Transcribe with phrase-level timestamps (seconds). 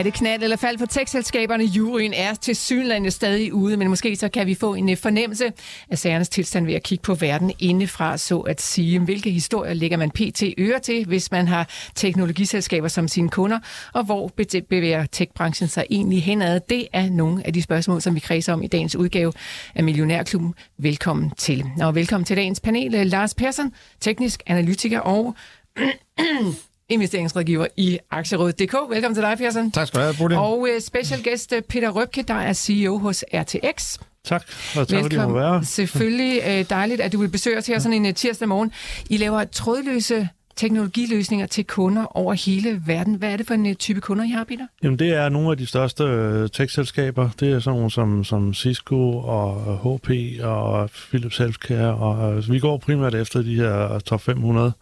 [0.00, 1.64] Er det knald eller fald for tekstselskaberne?
[1.64, 5.52] Juryen er til synlandet stadig ude, men måske så kan vi få en øh, fornemmelse
[5.90, 8.98] af sagernes tilstand ved at kigge på verden indefra, så at sige.
[8.98, 10.42] Hvilke historier lægger man pt.
[10.58, 13.58] øre til, hvis man har teknologiselskaber som sine kunder,
[13.92, 14.30] og hvor
[14.68, 16.60] bevæger techbranchen sig egentlig henad?
[16.68, 19.32] Det er nogle af de spørgsmål, som vi kredser om i dagens udgave
[19.74, 20.54] af Millionærklubben.
[20.78, 21.64] Velkommen til.
[21.82, 22.94] Og velkommen til dagens panel.
[22.94, 25.34] Øh, Lars Persson, teknisk analytiker og
[26.90, 28.74] investeringsrådgiver i Aktierådet.dk.
[28.90, 29.70] Velkommen til dig, Persson.
[29.70, 30.36] Tak skal du have, Bodil.
[30.38, 33.98] Og uh, special guest øh, Peter Røbke, der er CEO hos RTX.
[34.24, 34.42] Tak,
[34.76, 35.64] og tak fordi du være.
[35.64, 38.72] Selvfølgelig uh, dejligt, at du vil besøge os her sådan en tirsdag morgen.
[39.10, 43.14] I laver trådløse teknologiløsninger til kunder over hele verden.
[43.14, 44.66] Hvad er det for en type kunder, I har, Peter?
[44.82, 47.30] Jamen, det er nogle af de største tech-selskaber.
[47.40, 50.10] Det er sådan nogle som, som Cisco og HP
[50.42, 51.94] og Philips Healthcare.
[51.94, 54.72] Og, uh, vi går primært efter de her top 500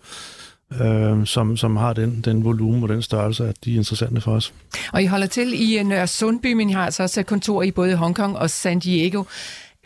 [0.81, 4.33] øh, som, som har den, den volumen og den størrelse, at de er interessante for
[4.33, 4.53] os.
[4.93, 7.97] Og I holder til i Nørre Sundby, men I har altså også kontor i både
[7.97, 9.25] Hongkong og San Diego.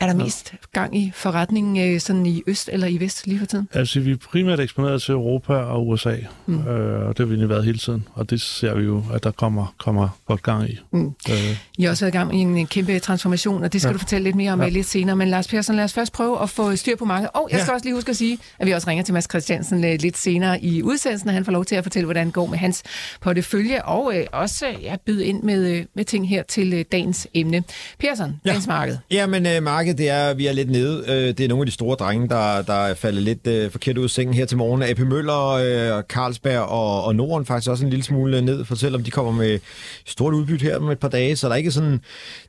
[0.03, 3.45] Er der mest gang i forretningen øh, sådan i øst eller i vest lige for
[3.45, 3.67] tiden?
[3.73, 6.15] Altså, vi er primært eksponeret til Europa og USA,
[6.45, 6.67] mm.
[6.67, 9.31] øh, og det har vi været hele tiden, og det ser vi jo, at der
[9.31, 10.79] kommer, kommer godt gang i.
[10.91, 11.13] Mm.
[11.29, 11.57] Øh.
[11.77, 13.93] I har også været i gang i en kæmpe transformation, og det skal ja.
[13.93, 14.69] du fortælle lidt mere om ja.
[14.69, 15.15] lidt senere.
[15.15, 17.29] Men Lars Persson, lad os først prøve at få styr på mange.
[17.29, 17.73] Og jeg skal ja.
[17.73, 20.63] også lige huske at sige, at vi også ringer til Mads Christiansen øh, lidt senere
[20.63, 22.83] i udsendelsen, og han får lov til at fortælle, hvordan det går med hans
[23.21, 27.27] portefølje, og øh, også ja, byde ind med, øh, med ting her til øh, dagens
[27.33, 27.63] emne.
[27.99, 28.49] Persson, ja.
[28.49, 28.97] dagens marked.
[29.11, 31.03] Ja, men øh, markedet det er, vi er lidt nede.
[31.07, 33.97] Øh, det er nogle af de store drenge, der, der er faldet lidt øh, forkert
[33.97, 34.83] ud af sengen her til morgen.
[34.83, 39.03] AP Møller, øh, Carlsberg og, og Norden faktisk også en lille smule ned, for selvom
[39.03, 39.59] de kommer med
[40.05, 41.99] stort udbytte her om et par dage, så der er ikke sådan, det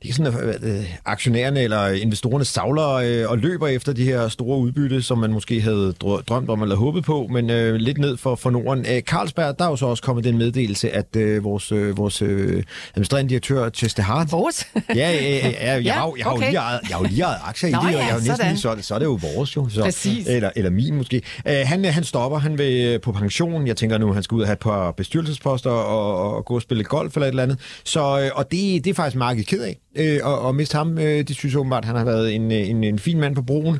[0.02, 4.28] er ikke sådan at øh, aktionærerne eller investorerne savler øh, og løber efter de her
[4.28, 8.16] store udbytte, som man måske havde drømt om eller håbet på, men øh, lidt ned
[8.16, 8.86] for, for Norden.
[8.88, 12.22] Øh, Carlsberg, der er jo så også kommet den meddelelse, at øh, vores, øh, vores
[12.22, 12.62] øh,
[12.94, 14.32] administrerende direktør, Chester Hart...
[14.32, 14.66] Vores?
[14.88, 16.46] ja, ja, ja, ja, jeg, ja, har, jeg, har okay.
[16.46, 18.20] lige ejet, jeg har jo lige ejet aktier Nå, i det, ja, og jeg har
[18.20, 19.68] næsten lige så, så er det jo vores jo.
[19.68, 20.26] Så, Præcis.
[20.26, 21.22] Eller, eller min måske.
[21.46, 23.66] Uh, han, han stopper, han vil på pension.
[23.66, 26.62] Jeg tænker nu, han skal ud og have et par bestyrelsesposter og, og gå og
[26.62, 27.58] spille golf eller et eller andet.
[27.84, 29.78] Så, uh, og det, det er faktisk meget ked af.
[30.00, 32.98] Uh, og, og miste ham, uh, det synes åbenbart, han har været en, en, en
[32.98, 33.78] fin mand på broen.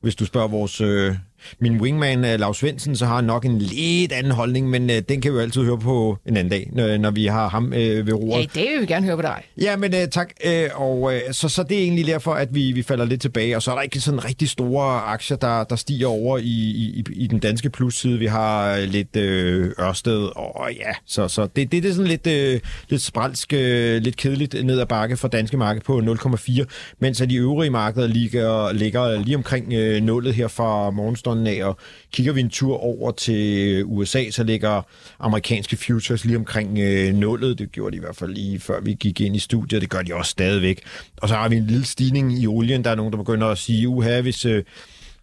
[0.00, 0.80] Hvis du spørger vores...
[0.80, 1.16] Uh,
[1.58, 5.20] min wingman, øh, Lars Svendsen, så har nok en lidt anden holdning, men uh, den
[5.20, 7.72] kan vi jo altid høre på en anden dag, når, når vi har ham uh,
[7.72, 8.56] ved roret.
[8.56, 9.42] Ja, det vil vi gerne høre på dig.
[9.60, 10.32] Ja, men uh, tak.
[10.46, 13.56] Uh, og uh, så, så det er egentlig derfor, at vi, vi falder lidt tilbage,
[13.56, 17.04] og så er der ikke sådan rigtig store aktier, der, der stiger over i, i,
[17.12, 18.18] i den danske plusside.
[18.18, 22.26] Vi har lidt uh, Ørsted, og ja, så, så det, det, det er sådan lidt,
[22.26, 23.58] uh, lidt spralsk, uh,
[24.02, 26.64] lidt kedeligt ned ad bakke for danske marked på 0,4,
[26.98, 31.64] mens de øvrige markeder ligger, ligger lige omkring uh, nullet her fra morgenstund afstanden af,
[31.64, 31.76] og
[32.12, 34.82] kigger vi en tur over til USA, så ligger
[35.20, 37.58] amerikanske futures lige omkring øh, nullet.
[37.58, 40.02] Det gjorde de i hvert fald lige før vi gik ind i studiet, det gør
[40.02, 40.80] de også stadigvæk.
[41.22, 42.84] Og så har vi en lille stigning i olien.
[42.84, 44.44] Der er nogen, der begynder at sige, uha, hvis...
[44.44, 44.64] Øh,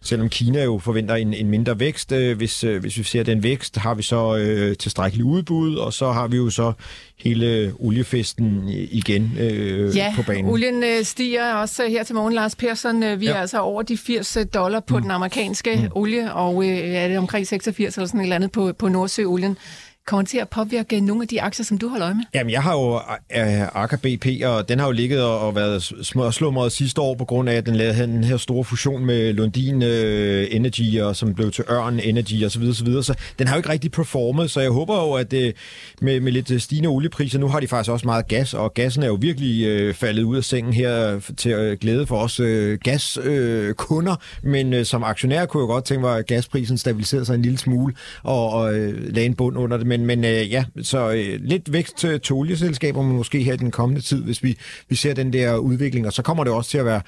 [0.02, 2.12] selvom Kina jo forventer en, en mindre vækst.
[2.12, 5.92] Øh, hvis, øh, hvis vi ser den vækst, har vi så øh, tilstrækkeligt udbud, og
[5.92, 6.72] så har vi jo så
[7.16, 10.50] hele oliefesten igen øh, ja, på banen.
[10.50, 13.02] olien øh, stiger også her til morgen, Lars Persson.
[13.02, 13.32] Øh, vi ja.
[13.32, 15.02] er altså over de 80 dollar på mm.
[15.02, 15.88] den amerikanske mm.
[15.94, 19.56] olie, og øh, er det omkring 86 eller sådan et eller andet på, på Nordsøolien
[20.06, 22.24] kommer til at påvirke nogle af de aktier, som du holder øje med?
[22.34, 25.82] Jamen, jeg har jo uh, Aker BP, og den har jo ligget og, og været
[26.34, 29.82] slumret sidste år på grund af, at den lavede den her store fusion med Lundin
[29.82, 32.72] øh, Energy, og som blev til Ørn Energy osv.
[32.72, 35.52] Så, videre, så den har jo ikke rigtig performet, så jeg håber jo, at øh,
[36.00, 39.06] med, med lidt stigende oliepriser, nu har de faktisk også meget gas, og gassen er
[39.06, 44.84] jo virkelig faldet ud af sengen her til uh, glæde for os uh, gaskunder, men
[44.84, 48.50] som aktionær kunne jeg godt tænke mig, at gasprisen stabiliserede sig en lille smule og,
[48.50, 52.20] og lagde en bund under det, men, men øh, ja, så øh, lidt vækst til,
[52.20, 54.56] til olieselskaber, måske her i den kommende tid, hvis vi,
[54.88, 56.06] vi ser den der udvikling.
[56.06, 57.00] Og så kommer det også til at være,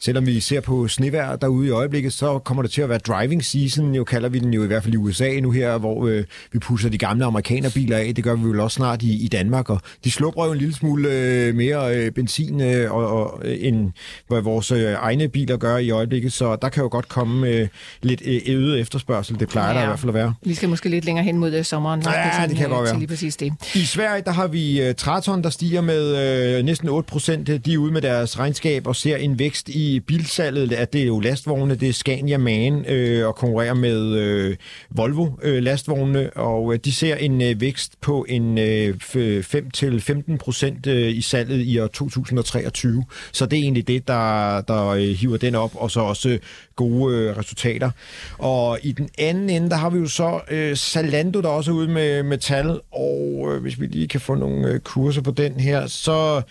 [0.00, 3.44] selvom vi ser på snevejr derude i øjeblikket, så kommer det til at være driving
[3.44, 6.24] season, jo kalder vi den jo i hvert fald i USA nu her, hvor øh,
[6.52, 8.14] vi pusher de gamle amerikanerbiler af.
[8.14, 10.74] Det gør vi vel også snart i, i Danmark, og de slupper jo en lille
[10.74, 13.92] smule øh, mere øh, benzin, øh, og, og, end
[14.28, 17.68] hvad vores øh, egne biler gør i øjeblikket, så der kan jo godt komme øh,
[18.02, 19.40] lidt øh, øget efterspørgsel.
[19.40, 20.34] Det plejer ja, der i hvert fald at være.
[20.44, 22.02] Vi skal måske lidt længere hen mod øh, sommeren.
[22.02, 22.98] Ja, Ja, det kan øh, godt være.
[22.98, 23.52] lige præcis det.
[23.74, 27.46] I Sverige, der har vi uh, Traton, der stiger med øh, næsten 8 procent.
[27.64, 30.72] De er ude med deres regnskab og ser en vækst i bilsalget.
[30.72, 34.56] At det er jo lastvogne, det er Scania Man øh, og konkurrerer med øh,
[34.90, 40.86] Volvo øh, lastvogne, og øh, de ser en øh, vækst på en øh, 5-15 procent
[40.86, 43.04] øh, i salget i år 2023.
[43.32, 46.38] Så det er egentlig det, der, der øh, hiver den op, og så også øh,
[46.76, 47.90] gode øh, resultater.
[48.38, 51.74] Og i den anden ende, der har vi jo så øh, Zalando, der også er
[51.74, 55.30] ude med, med tal, og øh, hvis vi lige kan få nogle øh, kurser på
[55.30, 56.42] den her, så...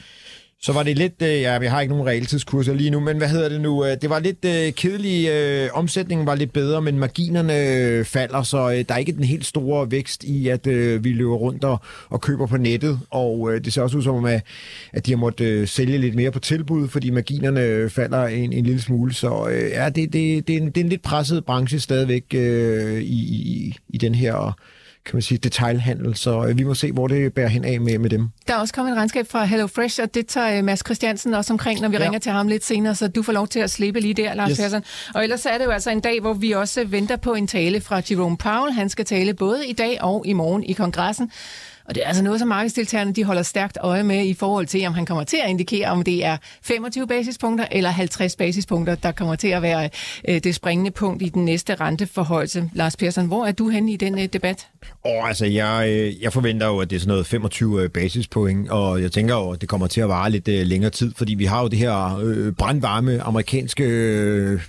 [0.66, 3.28] Så var det lidt, øh, ja, vi har ikke nogen realtidskurser lige nu, men hvad
[3.28, 3.86] hedder det nu?
[3.86, 8.44] Øh, det var lidt øh, kedelig, øh, omsætningen var lidt bedre, men marginerne øh, falder,
[8.44, 11.64] så øh, der er ikke den helt store vækst i, at øh, vi løber rundt
[11.64, 14.42] og, og køber på nettet, og øh, det ser også ud som om, at,
[14.94, 18.54] at de har måttet øh, sælge lidt mere på tilbud, fordi marginerne øh, falder en,
[18.54, 21.04] en lille smule, så øh, ja, det, det, det, er en, det er en lidt
[21.04, 24.58] presset branche stadigvæk øh, i, i, i den her
[25.06, 27.98] kan man sige, detailhandel, så øh, vi må se, hvor det bærer hen af med,
[27.98, 28.30] med dem.
[28.48, 31.54] Der er også kommet et regnskab fra HelloFresh, og det tager øh, Mads Christiansen også
[31.54, 32.04] omkring, når vi ja.
[32.04, 34.50] Ringer til ham lidt senere, så du får lov til at slippe lige der, Lars
[34.50, 34.60] yes.
[34.60, 34.84] Persson.
[35.14, 37.82] Og ellers er det jo altså en dag, hvor vi også venter på en tale
[37.82, 38.74] fra Jerome Powell.
[38.74, 41.32] Han skal tale både i dag og i morgen i kongressen.
[41.86, 44.88] Og det er altså noget, som markedsdeltagerne de holder stærkt øje med i forhold til,
[44.88, 49.12] om han kommer til at indikere, om det er 25 basispunkter eller 50 basispunkter, der
[49.12, 49.90] kommer til at være
[50.30, 52.70] øh, det springende punkt i den næste renteforhøjelse.
[52.74, 54.68] Lars Persson, hvor er du henne i den øh, debat?
[55.06, 58.70] Åh, altså, jeg, øh, jeg forventer jo, at det er sådan noget 25 øh, basispoint,
[58.70, 61.34] og jeg tænker jo, at det kommer til at vare lidt øh, længere tid, fordi
[61.34, 64.62] vi har jo det her øh, brandvarme amerikanske øh,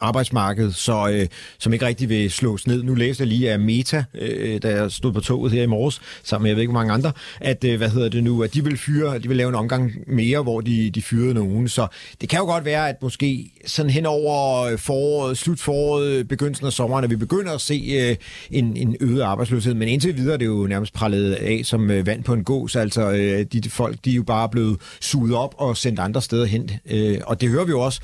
[0.00, 1.26] arbejdsmarked, så, øh,
[1.58, 2.82] som ikke rigtig vil slås ned.
[2.82, 6.00] Nu læste jeg lige af Meta, øh, da jeg stod på toget her i morges,
[6.22, 8.54] sammen med jeg ved ikke hvor mange andre, at øh, hvad hedder det nu, at
[8.54, 11.68] de vil fyre, de vil lave en omgang mere, hvor de, de fyrede nogen.
[11.68, 11.86] Så
[12.20, 16.66] det kan jo godt være, at måske sådan hen over øh, foråret, slut foråret, begyndelsen
[16.66, 18.16] af sommeren, at vi begynder at se øh,
[18.50, 19.74] en, en øget arbejdsløshed.
[19.74, 22.76] Men indtil videre er det jo nærmest prallet af som vand på en gås.
[22.76, 23.12] Altså
[23.52, 26.70] de, de folk, de er jo bare blevet suget op og sendt andre steder hen.
[27.24, 28.00] Og det hører vi jo også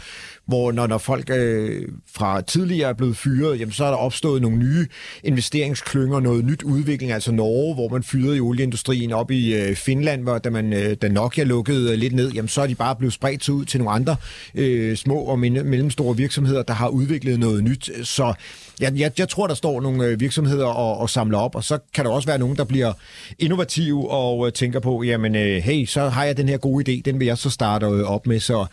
[0.49, 4.43] hvor når, når folk øh, fra tidligere er blevet fyret, jamen, så er der opstået
[4.43, 4.87] nogle nye
[5.25, 10.23] investeringsklynger, noget nyt udvikling, altså Norge, hvor man fyrede i olieindustrien, op i øh, Finland,
[10.23, 12.97] hvor da, man, øh, da Nokia lukkede øh, lidt ned, jamen, så er de bare
[12.97, 14.17] blevet spredt ud til nogle andre
[14.55, 17.91] øh, små og mellemstore virksomheder, der har udviklet noget nyt.
[18.03, 18.35] Så
[18.81, 21.79] jeg, jeg, jeg tror, der står nogle øh, virksomheder og, og samler op, og så
[21.95, 22.93] kan der også være nogen, der bliver
[23.39, 27.03] innovative og øh, tænker på, jamen øh, hey, så har jeg den her gode idé,
[27.05, 28.67] den vil jeg så starte øh, op med, så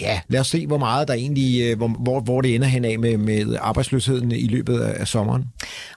[0.00, 2.84] Ja, lad os se, hvor meget der egentlig, øh, hvor, hvor, hvor det ender hen
[2.84, 5.44] af med, med arbejdsløsheden i løbet af, af sommeren.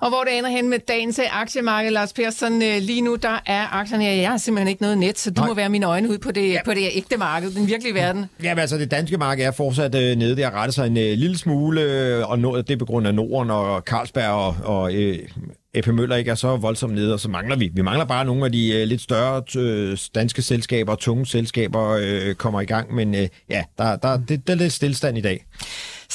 [0.01, 3.41] Og hvor det ender hen med dagens øh, aktiemarked, Lars Persson, øh, lige nu der
[3.45, 5.47] er aktierne, jeg har simpelthen ikke noget net, så du Nej.
[5.47, 6.59] må være mine øjne ud på det, ja.
[6.65, 8.25] på det ægte marked, den virkelige verden.
[8.43, 10.35] Ja, men altså det danske marked er fortsat øh, nede.
[10.35, 13.07] Det har rettet sig en øh, lille smule, øh, og no, det er på grund
[13.07, 15.19] af Norden og Carlsberg og, og øh,
[15.75, 17.71] AP Møller ikke er så voldsomt nede, og så mangler vi.
[17.73, 22.35] Vi mangler bare nogle af de øh, lidt større øh, danske selskaber tunge selskaber øh,
[22.35, 25.45] kommer i gang, men øh, ja, der, der, det, der er lidt stillestand i dag.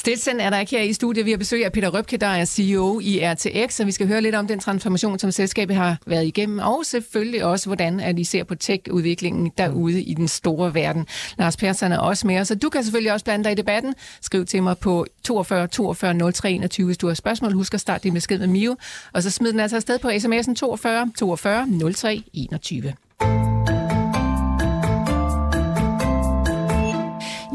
[0.01, 1.25] Stetsen er der ikke her i studiet.
[1.25, 4.21] Vi har besøg af Peter Røbke, der er CEO i RTX, og vi skal høre
[4.21, 8.23] lidt om den transformation, som selskabet har været igennem, og selvfølgelig også, hvordan at I
[8.23, 11.07] ser på tech-udviklingen derude i den store verden.
[11.37, 13.93] Lars Persson er også med os, så du kan selvfølgelig også blande dig i debatten.
[14.21, 17.53] Skriv til mig på 42 42 03 21, hvis du har spørgsmål.
[17.53, 18.75] Husk at starte din besked med Mio,
[19.13, 22.93] og så smid den altså afsted på sms'en 42 42 03 21.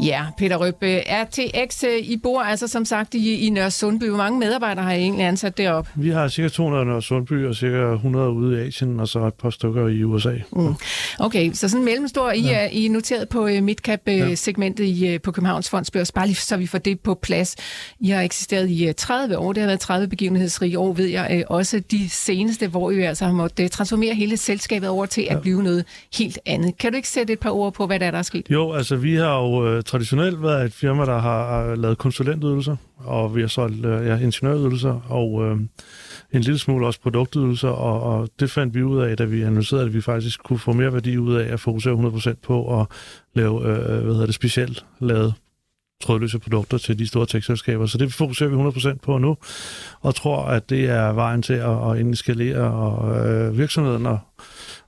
[0.01, 4.03] Ja, Peter Røbe, RTX, øh, I bor altså som sagt i, i Nørre Sundby.
[4.03, 5.91] Hvor mange medarbejdere har I egentlig ansat deroppe?
[5.95, 9.33] Vi har cirka 200 i Sundby og cirka 100 ude i Asien, og så et
[9.33, 10.33] par stykker i USA.
[10.51, 10.75] Mm.
[11.19, 12.31] Okay, så sådan mellemstor.
[12.31, 12.53] I, ja.
[12.53, 15.17] er, I er noteret på uh, midcap-segmentet ja.
[15.17, 17.55] på Københavns Fondsbørs, bare lige så vi får det på plads.
[17.99, 19.53] I har eksisteret i uh, 30 år.
[19.53, 21.43] Det har været 30 begivenhedsrige år, ved jeg.
[21.47, 25.35] Også de seneste, hvor I altså har måttet transformere hele selskabet over til ja.
[25.35, 25.85] at blive noget
[26.17, 26.77] helt andet.
[26.77, 28.47] Kan du ikke sætte et par ord på, hvad der er, der er sket?
[28.49, 33.41] Jo, altså vi har jo traditionelt været et firma, der har lavet konsulentydelser, og vi
[33.41, 35.59] har solgt øh, ja, ingeniørydelser, og øh,
[36.33, 39.85] en lille smule også produktydelser, og, og det fandt vi ud af, da vi analyserede,
[39.85, 42.87] at vi faktisk kunne få mere værdi ud af at fokusere 100% på at
[43.33, 45.33] lave, øh, øh, hvad hedder det, specielt lavet
[46.01, 47.85] trådløse produkter til de store tekstselskaber.
[47.85, 49.37] Så det fokuserer vi 100% på nu,
[50.01, 54.19] og tror, at det er vejen til at, at egentlig skalere og, øh, virksomheden og,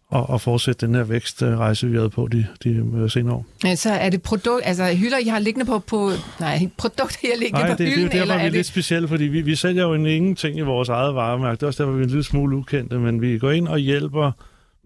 [0.09, 3.75] og, og fortsætte den her vækstrejse, vi havde på de, de senere år.
[3.75, 7.39] Så er det produkt, altså hylder, I har liggende på, på nej, produkter, I har
[7.39, 9.07] liggende Nej, på det, hylden, det, det er eller derfor, vi er er lidt specielle,
[9.07, 11.55] fordi vi, vi sælger jo ingenting i vores eget varemærke.
[11.55, 13.79] Det er også derfor, vi er en lille smule ukendte, men vi går ind og
[13.79, 14.31] hjælper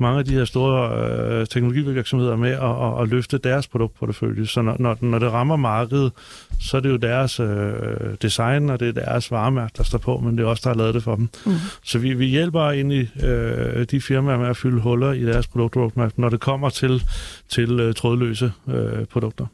[0.04, 4.48] mange af de her store øh, teknologivirksomheder med at, at, at løfte deres produktportefølje.
[4.48, 6.12] Så når, når, når det rammer markedet,
[6.60, 7.84] så er det jo deres øh,
[8.22, 10.78] design, og det er deres varemærke, der står på, men det er også der har
[10.78, 11.30] lavet det for dem.
[11.46, 11.52] Mm.
[11.84, 15.48] Så vi, vi hjælper ind i øh, de firmaer med at fylde huller i deres
[15.48, 17.04] produktroadmap, når det kommer til,
[17.50, 19.46] til øh, trådløse øh, produkter.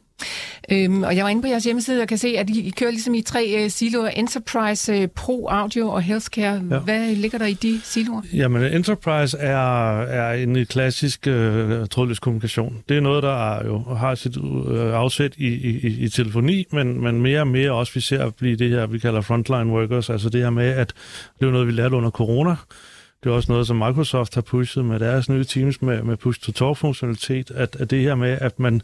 [0.72, 3.14] Øhm, og jeg var inde på jeres hjemmeside og kan se, at I, kører ligesom
[3.14, 4.08] i tre uh, siloer.
[4.08, 6.62] Enterprise, uh, Pro, Audio og Healthcare.
[6.70, 6.78] Ja.
[6.78, 8.22] Hvad ligger der i de siloer?
[8.32, 11.32] Jamen, Enterprise er, er en klassisk uh,
[11.90, 12.76] trådløs kommunikation.
[12.88, 17.02] Det er noget, der er, jo har sit uh, afsæt i, i, i telefoni, men,
[17.02, 20.10] men mere og mere også, vi ser at blive det her, vi kalder frontline workers.
[20.10, 20.92] Altså det her med, at
[21.40, 22.56] det er noget, vi lærte under corona.
[23.24, 27.50] Det er også noget, som Microsoft har pushet med deres nye Teams med, med push-to-talk-funktionalitet,
[27.50, 28.82] at, at det her med, at man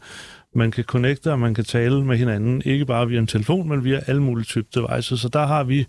[0.57, 3.85] man kan connecte, og man kan tale med hinanden, ikke bare via en telefon, men
[3.85, 5.21] via alle mulige typer devices.
[5.21, 5.87] Så der har vi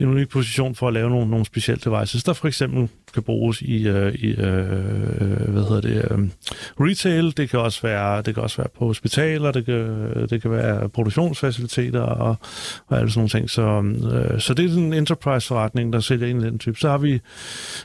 [0.00, 3.62] en unik position for at lave nogle, nogle specielle devices, der for eksempel kan bruges
[3.62, 4.38] i, uh, i uh,
[5.48, 6.30] hvad hedder det, um,
[6.80, 7.36] retail.
[7.36, 10.88] Det kan også være, det kan også være på hospitaler, det kan, det kan være
[10.88, 12.36] produktionsfaciliteter og,
[12.86, 13.50] og alle sådan nogle ting.
[13.50, 13.78] Så,
[14.32, 16.78] uh, så det er en enterprise-forretning, der sælger en eller anden type.
[16.78, 17.20] Så har vi,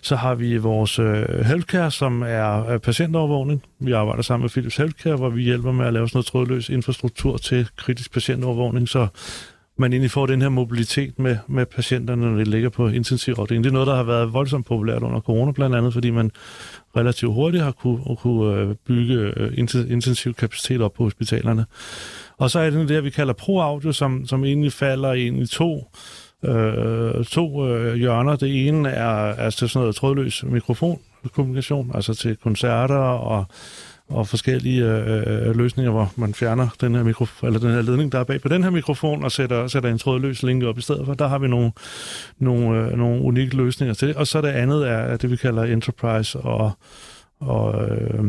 [0.02, 1.06] så har vi vores uh,
[1.46, 3.64] healthcare, som er patientovervågning.
[3.80, 6.70] Vi arbejder sammen med Philips Healthcare, hvor vi hjælper med at lave sådan noget trådløs
[6.70, 9.08] infrastruktur til kritisk patientovervågning, så
[9.78, 13.64] man egentlig får den her mobilitet med, med patienterne, når de ligger på intensivafdelingen.
[13.64, 16.32] Det er noget, der har været voldsomt populært under corona, blandt andet, fordi man
[16.98, 19.58] relativt hurtigt har kunne, kunne øh, bygge øh,
[19.92, 21.66] intensiv kapacitet op på hospitalerne.
[22.38, 25.92] Og så er det det, vi kalder pro-audio, som, som egentlig falder ind i to,
[26.46, 28.36] øh, to øh, hjørner.
[28.36, 33.46] Det ene er, er til sådan noget trådløs mikrofonkommunikation, altså til koncerter og
[34.14, 37.82] og forskellige øh, øh, øh, løsninger, hvor man fjerner den her, mikrof- eller den her
[37.82, 40.78] ledning, der er bag på den her mikrofon, og sætter, sætter en trådløs link op
[40.78, 41.14] i stedet for.
[41.14, 41.72] Der har vi nogle,
[42.40, 44.16] nogle, øh, nogle unikke løsninger til det.
[44.16, 46.72] Og så det andet er det, vi kalder Enterprise og,
[47.40, 48.26] og øh,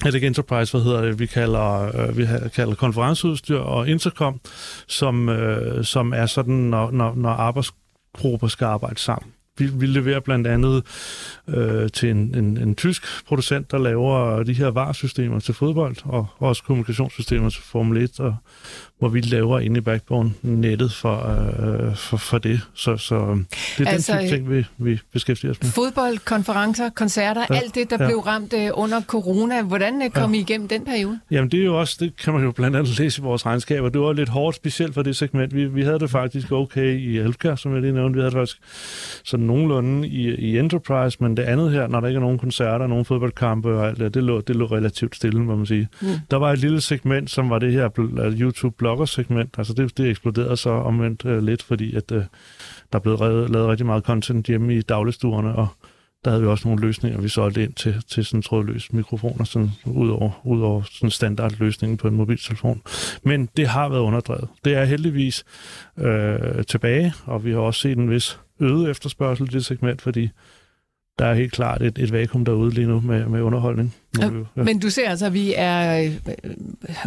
[0.00, 4.40] er det ikke Enterprise, hvad hedder det, vi kalder, øh, vi kalder konferenceudstyr og intercom,
[4.88, 9.32] som, øh, som er sådan, når, når, når arbejdsgrupper skal arbejde sammen.
[9.58, 10.82] Vi, vi leverer blandt andet
[11.48, 16.26] øh, til en, en, en tysk producent, der laver de her varsystemer til fodbold, og
[16.38, 18.36] også kommunikationssystemer til Formel 1, og
[18.98, 22.60] hvor vi laver inde i Backbone-nettet for, øh, for, for det.
[22.74, 23.38] Så, så
[23.78, 25.70] det er altså, den type ting, vi, vi beskæftiger os med.
[25.70, 28.06] Fodbold, konferencer, koncerter, ja, alt det, der ja.
[28.06, 29.62] blev ramt øh, under corona.
[29.62, 30.38] Hvordan øh, kom ja.
[30.38, 31.20] I igennem den periode?
[31.30, 33.88] Jamen det er jo også, det kan man jo blandt andet læse i vores regnskaber.
[33.88, 35.54] Det var lidt hårdt, specielt for det segment.
[35.54, 38.16] Vi, vi havde det faktisk okay i Elfkær, som jeg lige nævnte.
[38.16, 38.58] Vi havde det faktisk
[39.24, 42.86] sådan nogenlunde i, i Enterprise, men det andet her, når der ikke er nogen koncerter,
[42.86, 45.88] nogen fodboldkampe og alt det, det lå, det lå relativt stille, må man sige.
[46.02, 46.08] Mm.
[46.30, 47.88] Der var et lille segment, som var det her
[48.40, 52.22] YouTube bloggersegment, altså det, det eksploderede så omvendt uh, lidt, fordi at uh,
[52.92, 55.68] der blev lavet, lavet rigtig meget content hjemme i dagligstuerne, og
[56.24, 59.70] der havde vi også nogle løsninger, vi solgte ind til, til sådan trådløse mikrofoner, sådan,
[59.84, 62.82] ud over, ud over sådan standardløsningen på en mobiltelefon.
[63.22, 64.48] Men det har været underdrevet.
[64.64, 65.44] Det er heldigvis
[65.98, 70.28] øh, tilbage, og vi har også set en vis øget efterspørgsel i det segment, fordi
[71.18, 73.94] der er helt klart et, et vakuum derude lige nu med, med underholdning.
[74.18, 74.24] Ja,
[74.56, 74.62] ja.
[74.62, 76.10] Men du ser altså, at vi er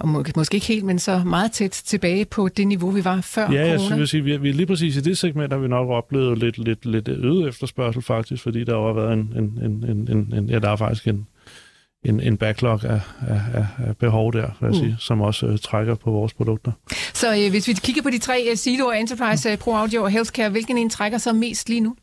[0.05, 3.51] øh, måske ikke helt, men så meget tæt tilbage på det niveau, vi var før
[3.51, 4.05] Ja, jeg corona.
[4.05, 6.85] sige, vi vi er lige præcis i det segment, har vi nok oplevet lidt, lidt,
[6.85, 10.69] lidt øget efterspørgsel faktisk, fordi der har været en, en, en, en, en, ja, der
[10.69, 11.27] er faktisk en,
[12.05, 14.73] en, en backlog af, af, af behov der, vil jeg mm.
[14.73, 16.71] sige, som også uh, trækker på vores produkter.
[17.13, 20.09] Så uh, hvis vi kigger på de tre uh, siloer, Enterprise, uh, Pro Audio og
[20.09, 21.95] Healthcare, hvilken en trækker så mest lige nu?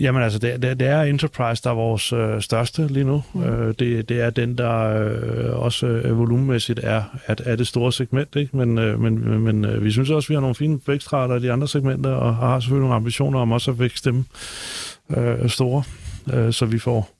[0.00, 3.22] Jamen altså, det, det, det er Enterprise, der er vores øh, største lige nu.
[3.34, 3.42] Mm.
[3.42, 7.92] Øh, det, det er den, der øh, også øh, volumenmæssigt er, er, er det store
[7.92, 8.56] segment, ikke?
[8.56, 11.52] Men, øh, men, men øh, vi synes også, vi har nogle fine vækstrater i de
[11.52, 14.24] andre segmenter, og har selvfølgelig nogle ambitioner om også at vækste dem
[15.16, 15.82] øh, store,
[16.32, 17.10] øh, så vi får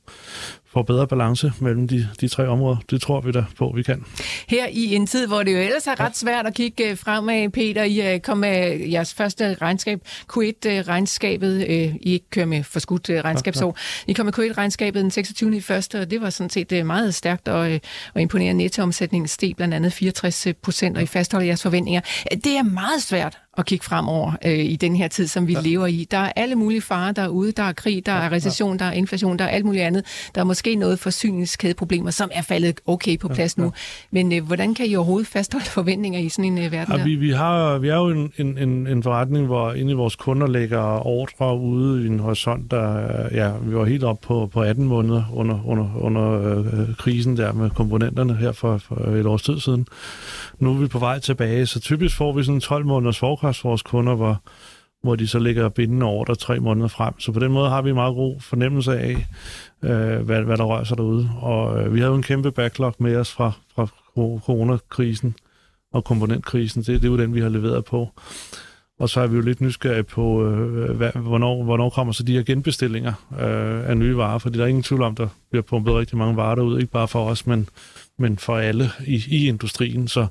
[0.74, 2.76] får bedre balance mellem de, de tre områder.
[2.90, 4.04] Det tror vi da på, vi kan.
[4.48, 7.50] Her i en tid, hvor det jo ellers er ret svært at kigge øh, fremad,
[7.50, 10.00] Peter, I øh, kom med jeres første regnskab,
[10.32, 11.66] Q1-regnskabet.
[11.68, 13.78] Øh, I ikke kører med forskudt regnskabsår.
[14.06, 15.56] I kom med Q1-regnskabet den 26.
[15.56, 17.80] i første, og det var sådan set meget stærkt og,
[18.14, 18.62] og imponerende.
[18.62, 22.00] Nettoomsætningen steg blandt andet 64 procent, og I fastholder jeres forventninger.
[22.44, 25.60] Det er meget svært at kigge fremover øh, i den her tid, som vi ja.
[25.60, 26.06] lever i.
[26.10, 27.52] Der er alle mulige farer derude.
[27.52, 28.84] Der er krig, der ja, er recession, ja.
[28.84, 30.04] der er inflation, der er alt muligt andet.
[30.34, 33.66] Der er måske noget forsyningskædeproblemer, som er faldet okay på plads ja, ja.
[33.66, 33.72] nu.
[34.10, 37.14] Men øh, hvordan kan I overhovedet fastholde forventninger i sådan en øh, verden ja, vi,
[37.14, 40.46] vi, har, vi er jo en, en, en, en forretning, hvor inde i vores kunder
[40.46, 42.98] lægger ordre ude i en horisont, der
[43.32, 47.52] ja, vi var helt op på, på 18 måneder under, under, under øh, krisen der
[47.52, 49.86] med komponenterne her for, for et års tid siden.
[50.58, 53.68] Nu er vi på vej tilbage, så typisk får vi sådan 12 måneders forecast for
[53.68, 54.42] vores kunder, hvor,
[55.02, 57.20] hvor de så ligger bindende ordre tre måneder frem.
[57.20, 59.26] Så på den måde har vi en meget god fornemmelse af,
[59.82, 61.30] øh, hvad, hvad der rører sig derude.
[61.40, 63.86] Og øh, vi havde jo en kæmpe backlog med os fra, fra
[64.16, 65.34] coronakrisen
[65.92, 66.82] og komponentkrisen.
[66.82, 68.08] Det, det er jo den, vi har leveret på.
[68.98, 72.32] Og så er vi jo lidt nysgerrige på, øh, hvad, hvornår, hvornår kommer så de
[72.32, 75.94] her genbestillinger øh, af nye varer, fordi der er ingen tvivl om, der bliver pumpet
[75.94, 77.68] rigtig mange varer derud, ikke bare for os, men
[78.18, 80.08] men for alle i, i industrien.
[80.08, 80.26] Så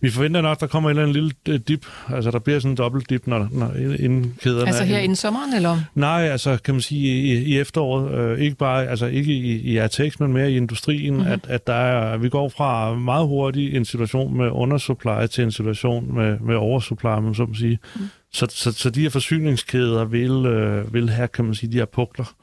[0.00, 1.86] vi forventer nok, der kommer en eller anden lille øh, dip.
[2.08, 4.66] Altså, der bliver sådan en dobbelt dip, når, når inden kæderne...
[4.66, 5.78] Altså her inden sommeren, eller?
[5.94, 8.18] Nej, altså, kan man sige, i, i efteråret.
[8.18, 11.32] Øh, ikke bare, altså ikke i, i RTX, men mere i industrien, mm-hmm.
[11.32, 15.52] at, at der er, vi går fra meget hurtigt en situation med undersupply til en
[15.52, 17.78] situation med, med oversupply, man så må sige.
[17.96, 18.08] Mm.
[18.32, 21.84] Så, så, så de her forsyningskæder vil, øh, vil have, kan man sige, de her
[21.84, 22.34] pukler.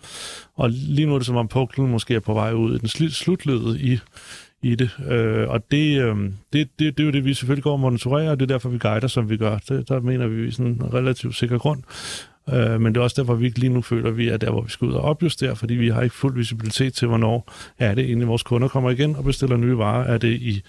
[0.55, 3.11] Og lige nu er det som om puklen måske er på vej ud i den
[3.11, 3.99] slutledet i
[4.63, 4.89] i det.
[5.09, 6.15] Øh, og det, øh,
[6.53, 8.69] det, det, det er jo det, vi selvfølgelig går og monitorerer, og det er derfor,
[8.69, 9.57] vi guider, som vi gør.
[9.69, 11.83] Det, der mener vi, vi er sådan en relativt sikker grund.
[12.49, 14.51] Øh, men det er også derfor, vi ikke lige nu føler, at vi er der,
[14.51, 17.95] hvor vi skal ud og opjustere, fordi vi har ikke fuld visibilitet til, hvornår er
[17.95, 20.03] det egentlig, vores kunder kommer igen og bestiller nye varer.
[20.03, 20.61] Er det i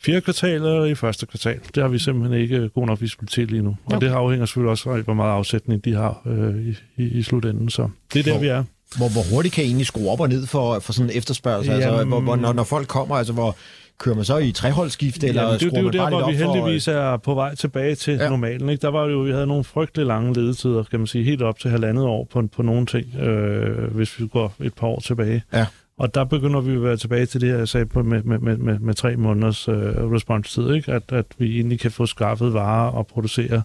[0.00, 1.60] fjerde kvartal eller i første kvartal?
[1.74, 3.76] Det har vi simpelthen ikke god nok visibilitet lige nu.
[3.84, 4.06] Og okay.
[4.06, 7.70] det afhænger selvfølgelig også af, hvor meget afsætning de har øh, i, i, i slutenden.
[7.70, 8.64] Så det er der, vi er.
[8.96, 11.72] Hvor, hvor hurtigt kan I egentlig skrue op og ned for, for sådan en efterspørgsel?
[11.72, 13.56] Altså, Jamen, altså, hvor, hvor, når, når folk kommer, altså hvor
[13.98, 16.30] kører man så i treholdsskift, eller Jamen, det, skruer det, det man bare der, hvor
[16.30, 16.92] vi heldigvis for...
[16.92, 18.28] er på vej tilbage til ja.
[18.28, 18.68] normalen.
[18.68, 18.82] Ikke?
[18.82, 21.70] Der var jo, vi havde nogle frygtelig lange ledetider, kan man sige, helt op til
[21.70, 25.42] halvandet år på, på nogle ting, øh, hvis vi går et par år tilbage.
[25.52, 25.66] Ja.
[25.98, 28.38] Og der begynder vi at være tilbage til det her, jeg sagde på, med, med,
[28.38, 29.74] med, med, med tre måneders øh,
[30.12, 30.92] responstid, ikke?
[30.92, 33.62] At, at vi egentlig kan få skaffet varer og producere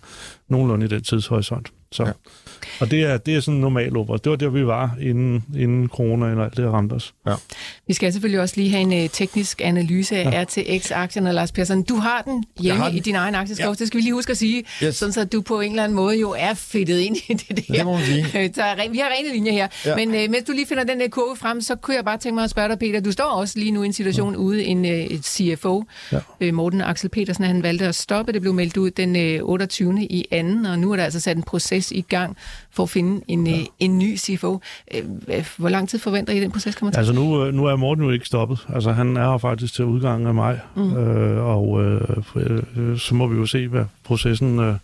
[0.48, 1.72] nogenlunde i den tidshorisont.
[1.92, 2.06] Så.
[2.06, 2.12] Ja.
[2.80, 4.18] Og det er, det er sådan normal over.
[4.18, 7.14] Det var der, vi var, inden, inden corona og alt det ramte os.
[7.28, 7.34] Ja.
[7.88, 10.44] Vi skal selvfølgelig også lige have en uh, teknisk analyse af ja.
[10.44, 12.98] RTX-aktien, og Lars Persson, du har den hjemme har den.
[12.98, 13.70] i din egen aktieskov.
[13.70, 13.74] Ja.
[13.74, 14.96] Det skal vi lige huske at sige, yes.
[14.96, 17.74] sådan så du på en eller anden måde jo er fedtet ind i det der.
[17.74, 18.24] Det må man sige.
[18.58, 19.68] Så vi har rene linjer her.
[19.86, 19.96] Ja.
[19.96, 22.36] Men uh, mens du lige finder den der kurve frem, så kunne jeg bare tænke
[22.36, 23.00] mig at spørge dig, Peter.
[23.00, 24.40] Du står også lige nu i en situation ja.
[24.40, 26.20] ude, en uh, et CFO, ja.
[26.48, 28.34] uh, Morten Axel Petersen, han valgte at stoppe.
[28.34, 30.04] Det blev meldt ud den uh, 28.
[30.04, 32.38] i anden, og nu er der altså sat en proces i gang
[32.72, 33.64] for at finde en, ja.
[33.80, 34.60] en ny CFO.
[35.58, 36.98] Hvor lang tid forventer I, den proces kommer til?
[36.98, 38.60] Altså nu, nu er Morten jo ikke stoppet.
[38.74, 40.98] Altså han er her faktisk til udgangen af maj, mm.
[40.98, 44.76] øh, og øh, så må vi jo se, hvad processen øh,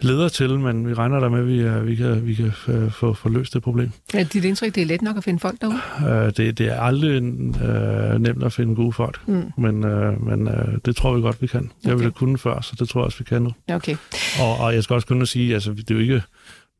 [0.00, 2.90] leder til, men vi regner der med, at vi, øh, vi kan, vi kan øh,
[2.90, 3.90] få, få løst det problem.
[4.14, 5.80] Er dit indtryk, det er let nok at finde folk derude?
[6.08, 9.52] Øh, det, det er aldrig øh, nemt at finde gode folk, mm.
[9.58, 11.60] men, øh, men øh, det tror vi godt, vi kan.
[11.60, 11.88] Okay.
[11.88, 13.52] Jeg ville have kunnet før, så det tror jeg også, vi kan nu.
[13.68, 13.96] Okay.
[14.40, 16.22] Og, og jeg skal også kunne sige, altså det er jo ikke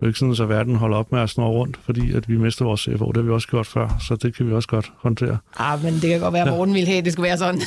[0.02, 2.64] er ikke sådan, at verden holder op med at snurre rundt, fordi at vi mister
[2.64, 3.06] vores CFO.
[3.06, 5.38] Det har vi også gjort før, så det kan vi også godt håndtere.
[5.58, 6.78] Ah, men det kan godt være, at Morten ja.
[6.78, 7.60] ville have, at det skulle være sådan.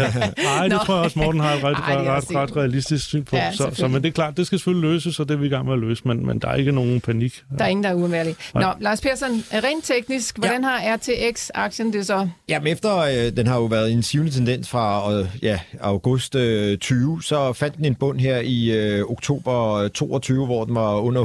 [0.44, 3.24] Nej, det tror jeg også, Morten har et ret, Ej, ret, ret, ret realistisk syn
[3.24, 3.36] på.
[3.36, 5.46] Ja, så, så, men det er klart, det skal selvfølgelig løses, og det er vi
[5.46, 7.42] i gang med at løse, men, men der er ikke nogen panik.
[7.58, 8.36] Der er ingen, der er uundværlig.
[8.54, 10.68] Nå, Lars Persson, rent teknisk, hvordan ja.
[10.68, 12.28] har RTX-aktien det så?
[12.48, 16.78] Jamen efter, øh, den har jo været en sivende tendens fra øh, ja, august øh,
[16.78, 21.22] 20, så fandt den en bund her i øh, oktober 22, hvor den var under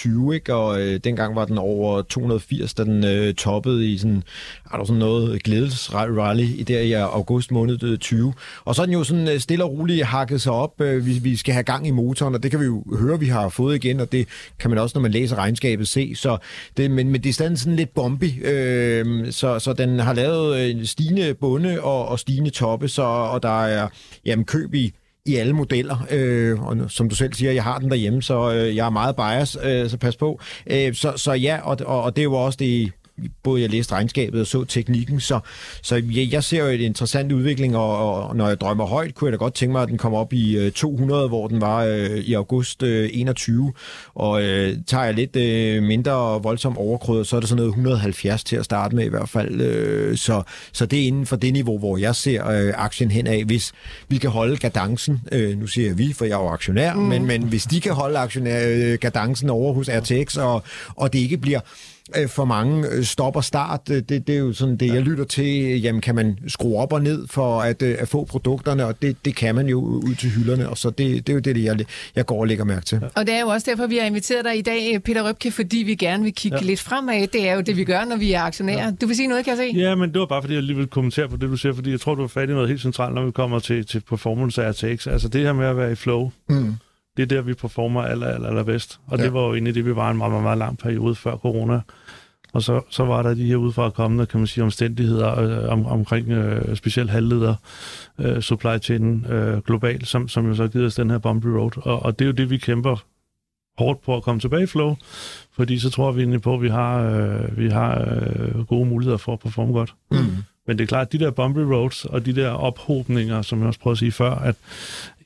[0.00, 0.54] 120 20, ikke?
[0.54, 4.22] og øh, dengang var den over 280, da den øh, toppede i sådan,
[4.72, 8.32] er der sådan noget glædesrally i der i august måned øh, 20.
[8.64, 10.80] Og så er den jo sådan øh, stille og roligt hakket sig op.
[10.80, 13.26] Øh, vi, vi skal have gang i motoren, og det kan vi jo høre, vi
[13.26, 16.14] har fået igen, og det kan man også, når man læser regnskabet, se.
[16.14, 16.38] Så
[16.76, 20.56] det, men, men det er stadig sådan lidt bombi, øh, så, så den har lavet
[20.60, 23.88] øh, en stigende bunde og, og stigende toppe, så, og der er
[24.24, 24.94] jamen, køb i
[25.26, 26.06] i alle modeller.
[26.10, 29.16] Øh, og som du selv siger, jeg har den derhjemme, så øh, jeg er meget
[29.16, 30.40] bias, øh, så pas på.
[30.66, 32.92] Øh, så, så ja, og, og, og det er jo også det
[33.42, 35.40] både jeg læste regnskabet og så teknikken, så,
[35.82, 39.26] så jeg, jeg ser jo et interessant udvikling, og, og når jeg drømmer højt, kunne
[39.28, 41.84] jeg da godt tænke mig, at den kommer op i 200, øh, hvor den var
[41.84, 43.72] øh, i august øh, 21,
[44.14, 48.44] og øh, tager jeg lidt øh, mindre voldsom overkrydder, så er det sådan noget 170
[48.44, 51.52] til at starte med i hvert fald, øh, så, så det er inden for det
[51.52, 53.72] niveau, hvor jeg ser øh, aktien hen af, hvis
[54.08, 57.00] vi kan holde kadancen, øh, nu siger jeg vi, for jeg er jo aktionær, mm.
[57.00, 60.62] men, men hvis de kan holde aktionær, øh, kadancen over hos RTX, og,
[60.96, 61.60] og det ikke bliver
[62.28, 63.88] for mange øh, stop og start.
[63.88, 65.80] Det, det er jo sådan det, jeg lytter til.
[65.82, 69.16] Jamen, kan man skrue op og ned for at, øh, at få produkterne, og det,
[69.24, 71.78] det kan man jo ud til hylderne, og så det, det er jo det, jeg,
[72.16, 73.00] jeg går og lægger mærke til.
[73.14, 75.76] Og det er jo også derfor, vi har inviteret dig i dag, Peter Røbke, fordi
[75.76, 76.66] vi gerne vil kigge ja.
[76.66, 77.26] lidt fremad.
[77.26, 78.84] Det er jo det, vi gør, når vi er aktionærer.
[78.84, 78.90] Ja.
[79.00, 79.78] Du vil sige noget, kan jeg se?
[79.78, 81.90] Ja, men det var bare, fordi jeg lige vil kommentere på det, du siger, fordi
[81.90, 84.64] jeg tror, du har fat i noget helt centralt, når vi kommer til, til performance
[84.64, 85.06] af RTX.
[85.06, 86.30] Altså det her med at være i flow.
[86.48, 86.74] Mm
[87.16, 89.00] det er der, vi performer aller, aller, aller bedst.
[89.06, 89.24] Og ja.
[89.24, 91.80] det var jo egentlig det, vi var en meget, meget, meget lang periode før corona.
[92.52, 95.86] Og så, så var der de her udefra kommende, kan man sige, omstændigheder øh, om,
[95.86, 97.54] omkring øh, specielt halvleder
[98.18, 101.46] øh, supply chain øh, globalt, som, som jo så har givet os den her bumpy
[101.46, 101.72] road.
[101.76, 103.04] Og, og det er jo det, vi kæmper
[103.78, 104.96] hårdt på at komme tilbage i flow,
[105.52, 109.18] fordi så tror vi egentlig på, at vi har, øh, vi har øh, gode muligheder
[109.18, 109.94] for at performe godt.
[110.10, 110.18] Mm.
[110.66, 113.66] Men det er klart, at de der bumpy roads og de der ophobninger, som jeg
[113.66, 114.56] også prøvede at sige før, at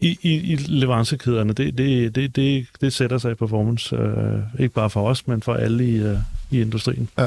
[0.01, 4.75] i, i, i leverancekæderne, det, det, det, det, det sætter sig i performance, øh, ikke
[4.75, 6.17] bare for os, men for alle i, øh,
[6.51, 7.09] i industrien.
[7.19, 7.27] Ja.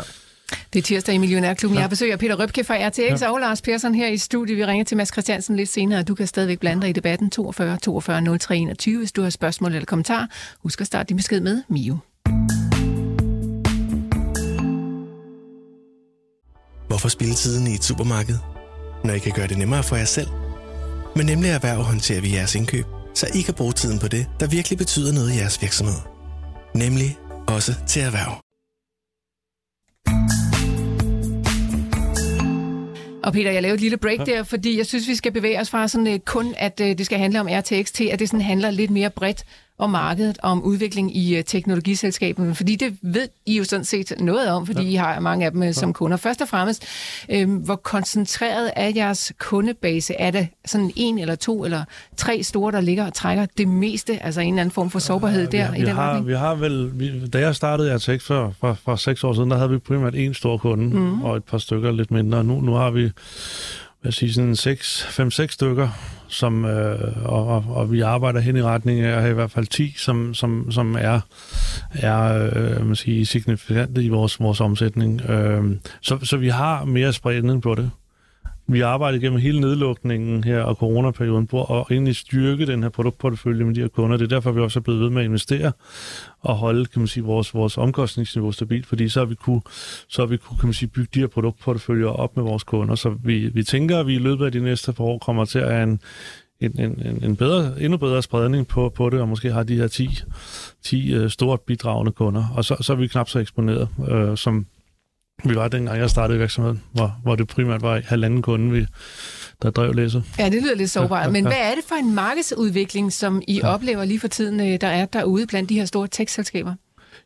[0.73, 1.75] Det er tirsdag i Millionærklubben.
[1.75, 1.81] Ja.
[1.81, 3.31] Jeg besøger Peter Røbke fra RTX ja.
[3.31, 4.57] og Lars Persson her i studiet.
[4.57, 7.77] Vi ringer til Mads Christiansen lidt senere, du kan stadigvæk blande dig i debatten 42
[7.77, 10.29] 42 03 21, hvis du har spørgsmål eller kommentar.
[10.63, 11.97] Husk at starte din besked med Mio.
[16.87, 18.37] Hvorfor spille tiden i et supermarked,
[19.03, 20.27] når I kan gøre det nemmere for jer selv?
[21.15, 24.47] Men nemlig erhverv håndterer vi jeres indkøb, så I kan bruge tiden på det, der
[24.47, 25.99] virkelig betyder noget i jeres virksomhed.
[26.75, 28.46] Nemlig også til erhverv.
[33.27, 35.69] Og Peter, jeg lavede et lille break der, fordi jeg synes, vi skal bevæge os
[35.69, 38.41] fra sådan uh, kun, at uh, det skal handle om RTX til, at det sådan
[38.41, 39.43] handler lidt mere bredt
[39.79, 44.13] om markedet og om udvikling i uh, teknologiselskaberne, fordi det ved I jo sådan set
[44.19, 44.89] noget om, fordi ja.
[44.89, 46.17] I har mange af dem uh, som kunder.
[46.17, 46.85] Først og fremmest,
[47.35, 50.13] uh, hvor koncentreret er jeres kundebase?
[50.13, 51.83] Er det sådan en eller to eller
[52.17, 55.47] tre store, der ligger og trækker det meste, altså en eller anden form for sårbarhed
[55.53, 56.27] ja, der vi, i vi den har, retning?
[56.27, 59.57] Vi har vel, vi, da jeg startede RTX for, for, for seks år siden, der
[59.57, 61.23] havde vi primært en stor kunde mm.
[61.23, 62.43] og et par stykker lidt mindre.
[62.43, 63.11] Nu, nu har vi
[64.01, 65.89] hvad siger, sådan 5-6 stykker,
[66.27, 69.51] som, øh, og, og, og vi arbejder hen i retning af at have i hvert
[69.51, 71.19] fald 10, som, som, som er,
[71.93, 75.29] er øh, man siger, signifikante i vores, vores omsætning.
[75.29, 75.63] Øh,
[76.01, 77.91] så, så vi har mere spredning på det.
[78.69, 82.89] Vi har arbejdet gennem hele nedlukningen her og coronaperioden på at egentlig styrke den her
[82.89, 84.17] produktportefølje med de her kunder.
[84.17, 85.71] Det er derfor, vi også er blevet ved med at investere
[86.41, 89.61] og holde kan man sige, vores, vores omkostningsniveau stabilt, fordi så har vi kunne,
[90.07, 92.95] så har vi kunne kan man sige, bygge de her produktporteføljer op med vores kunder.
[92.95, 95.59] Så vi, vi tænker, at vi i løbet af de næste par år kommer til
[95.59, 95.99] at have en,
[96.59, 99.87] en, en, en bedre, endnu bedre spredning på, på det, og måske har de her
[99.87, 100.09] 10,
[100.83, 102.45] 10 uh, stort bidragende kunder.
[102.55, 104.65] Og så, så er vi knap så eksponeret, uh, som,
[105.43, 108.85] vi var dengang, jeg startede virksomheden, hvor, hvor det primært var halvanden kunde, vi,
[109.61, 110.23] der drev læsset.
[110.39, 111.11] Ja, det lyder lidt sårbart.
[111.11, 111.31] Ja, ja, ja.
[111.31, 113.67] Men hvad er det for en markedsudvikling, som I ja.
[113.67, 116.73] oplever lige for tiden, øh, der er derude blandt de her store tech-selskaber?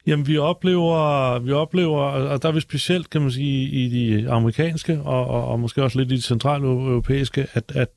[0.08, 4.30] Jamen, vi oplever, vi oplever, og der er vi specielt, kan man sige, i de
[4.30, 7.88] amerikanske, og, og, og måske også lidt i de centrale europæiske, at, at, at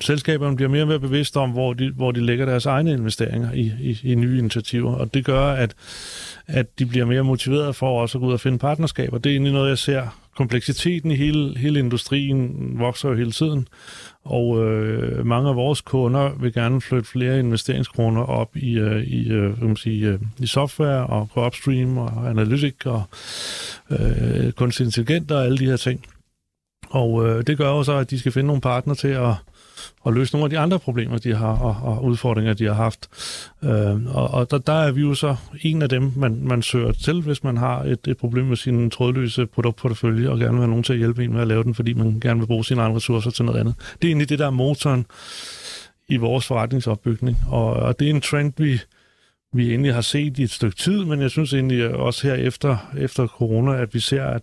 [0.00, 3.52] selskaberne bliver mere og mere bevidste om, hvor de, hvor de lægger deres egne investeringer
[3.52, 4.94] i, i, i nye initiativer.
[4.94, 5.74] Og det gør, at,
[6.46, 9.18] at de bliver mere motiveret for også at gå ud og finde partnerskaber.
[9.18, 10.20] Det er egentlig noget, jeg ser.
[10.36, 13.68] Kompleksiteten i hele, hele industrien vokser jo hele tiden,
[14.24, 19.28] og øh, mange af vores kunder vil gerne flytte flere investeringskroner op i, øh, i,
[19.28, 23.02] øh, man sige, øh, i software og på upstream og analytik og
[23.90, 26.04] øh, kunstig intelligent og alle de her ting.
[26.90, 29.34] Og øh, det gør jo så, at de skal finde nogle partner til at
[30.00, 33.08] og løse nogle af de andre problemer, de har, og, og udfordringer, de har haft.
[33.64, 36.92] Øh, og og der, der er vi jo så en af dem, man, man søger
[36.92, 40.68] til, hvis man har et, et problem med sin trådløse produktportefølje, og gerne vil have
[40.68, 42.80] nogen til at hjælpe en med at lave den, fordi man gerne vil bruge sine
[42.80, 43.74] egne ressourcer til noget andet.
[44.02, 45.06] Det er egentlig det, der er motoren
[46.08, 48.80] i vores forretningsopbygning, og, og det er en trend, vi,
[49.52, 52.92] vi egentlig har set i et stykke tid, men jeg synes egentlig også her efter,
[52.98, 54.42] efter corona, at vi ser, at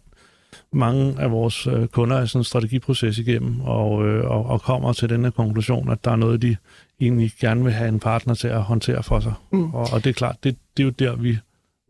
[0.73, 4.93] mange af vores øh, kunder er sådan en strategiproces igennem, og, øh, og, og kommer
[4.93, 6.55] til den her konklusion, at der er noget, de
[7.01, 9.33] egentlig gerne vil have en partner til at håndtere for sig.
[9.51, 9.73] Mm.
[9.73, 11.37] Og, og det er klart, det, det er jo der, vi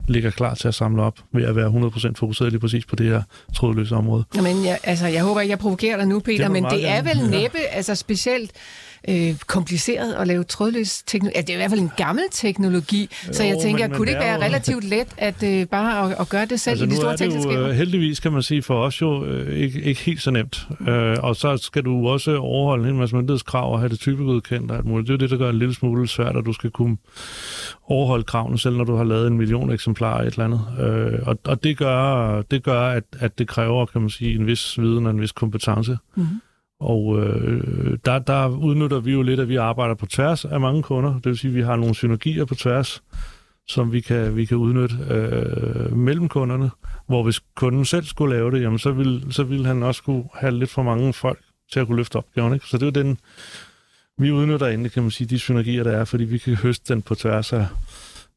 [0.08, 3.06] ligger klar til at samle op ved at være 100% fokuseret lige præcis på det
[3.06, 3.22] her
[3.56, 4.24] trådløse område.
[4.36, 7.02] Jamen, jeg, altså, jeg håber ikke, jeg provokerer dig nu, Peter, det men det er
[7.02, 7.76] vel næppe, ja.
[7.76, 8.52] altså specielt
[9.10, 11.38] øh, kompliceret at lave trådløs teknologi.
[11.38, 14.06] Ja, det er i hvert fald en gammel teknologi, jo, så jeg tænker, men, kunne
[14.06, 14.42] det ikke være jo...
[14.42, 17.68] relativt let at øh, bare at, at gøre det selv altså, i de store teknologier?
[17.68, 20.68] Øh, heldigvis kan man sige for os jo øh, ikke, ikke helt så nemt.
[20.88, 24.78] Øh, og så skal du også overholde en masse myndighedskrav og have det typegodkendt og
[24.78, 25.08] alt muligt.
[25.08, 26.98] Det er det, der gør det en lille smule svært, at du skal kunne
[27.88, 30.62] overholde kravene, selv når du har lavet en million eksemplarer et eller andet.
[30.80, 34.48] Øh, og, og det gør, det gør at, at det kræver, kan man sige, en
[34.48, 35.98] vis viden og en vis kompetence.
[36.16, 36.42] Mm-hmm.
[36.84, 40.84] Og øh, der, der udnytter vi jo lidt, at vi arbejder på tværs af mange
[40.84, 41.14] kunder.
[41.14, 43.04] Det vil sige, at vi har nogle synergier på tværs,
[43.68, 46.72] som vi kan, vi kan udnytte øh, mellem kunderne.
[47.08, 50.24] Hvor hvis kunden selv skulle lave det, jamen, så, vil, så vil han også kunne
[50.34, 51.40] have lidt for mange folk
[51.72, 52.54] til at kunne løfte opgaven.
[52.54, 52.66] Ikke?
[52.66, 53.18] Så det er jo den,
[54.18, 57.02] vi udnytter endelig, kan man sige, de synergier, der er, fordi vi kan høste den
[57.02, 57.66] på tværs af,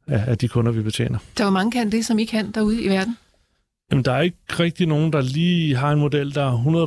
[0.06, 1.18] af, af de kunder, vi betjener.
[1.38, 3.16] Der er mange kan det, som I kan derude i verden?
[3.90, 6.86] Jamen, der er ikke rigtig nogen, der lige har en model, der er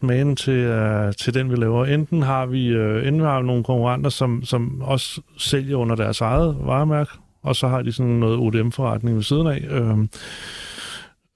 [0.00, 1.86] 100% med til, uh, til den, vi laver.
[1.86, 6.20] Enten har vi, uh, enten har vi nogle konkurrenter, som, som også sælger under deres
[6.20, 7.10] eget varemærke,
[7.42, 9.80] og så har de sådan noget ODM-forretning ved siden af.
[9.80, 10.04] Uh,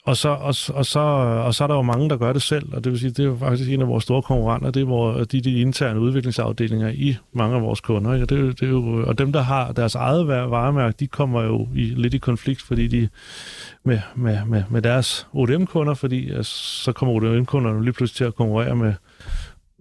[0.04, 1.00] og så, og, og, så,
[1.46, 3.26] og så er der jo mange, der gør det selv, og det vil sige, det
[3.26, 7.16] er faktisk en af vores store konkurrenter, det er hvor, de, de interne udviklingsafdelinger i
[7.32, 8.14] mange af vores kunder.
[8.14, 8.24] Ikke?
[8.24, 11.68] Og, det, det er jo, og dem, der har deres eget varemærke, de kommer jo
[11.74, 13.08] i, lidt i konflikt, fordi de
[13.84, 18.34] med, med, med, med deres ODM-kunder, fordi altså, så kommer ODM-kunderne lige pludselig til at
[18.34, 18.94] konkurrere med,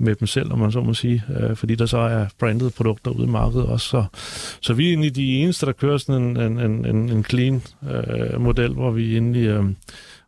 [0.01, 3.11] med dem selv, om man så må sige, øh, fordi der så er brandede produkter
[3.11, 3.87] ude i markedet også.
[3.87, 4.05] Så,
[4.61, 8.41] så vi er egentlig de eneste, der kører sådan en, en, en, en clean øh,
[8.41, 9.65] model, hvor vi egentlig, øh,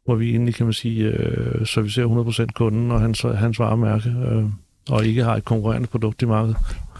[0.05, 4.43] hvor vi egentlig kan man sige, øh, servicerer 100% kunden og hans, hans varemærke, øh,
[4.89, 6.57] og ikke har et konkurrerende produkt i markedet.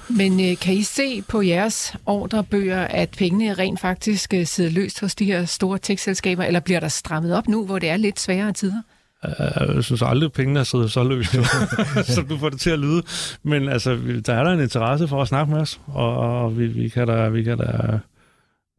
[0.09, 4.99] Men øh, kan I se på jeres ordrebøger, at pengene rent faktisk øh, sidder løst
[4.99, 8.19] hos de her store tech-selskaber, eller bliver der strammet op nu, hvor det er lidt
[8.19, 8.81] sværere tider?
[9.23, 11.35] Uh, jeg synes aldrig, at pengene er siddet så løst,
[12.15, 13.03] som du får det til at lyde.
[13.43, 16.67] Men altså, der er der en interesse for at snakke med os, og, og vi,
[16.67, 17.99] vi, kan da, vi, kan da,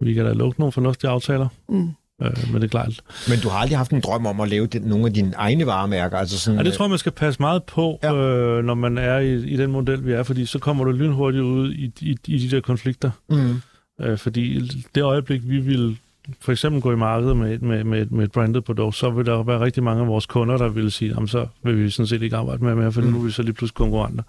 [0.01, 1.49] vi kan da lukke nogle fornuftige aftaler.
[1.69, 1.91] Mm.
[2.23, 3.01] Øh, men det er klart.
[3.29, 5.67] Men du har aldrig haft en drøm om at lave det, nogle af dine egne
[5.67, 6.19] varemærker?
[6.19, 8.15] Altså sådan, ja, det tror jeg, man skal passe meget på, ja.
[8.15, 11.43] øh, når man er i, i den model, vi er, fordi så kommer du lynhurtigt
[11.43, 13.11] ud i, i, i de der konflikter.
[13.29, 13.61] Mm.
[14.01, 15.99] Øh, fordi det øjeblik, vi vil
[16.41, 19.43] for eksempel gå i markedet med, med, med, med et branded produkt, så vil der
[19.43, 22.23] være rigtig mange af vores kunder, der vil sige, jamen så vil vi sådan set
[22.23, 23.07] ikke arbejde med mere, for mm.
[23.07, 24.23] nu er vi så lige pludselig konkurrenter.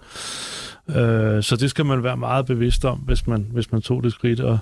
[0.88, 4.12] Øh, så det skal man være meget bevidst om, hvis man, hvis man tog det
[4.12, 4.58] skridt, og,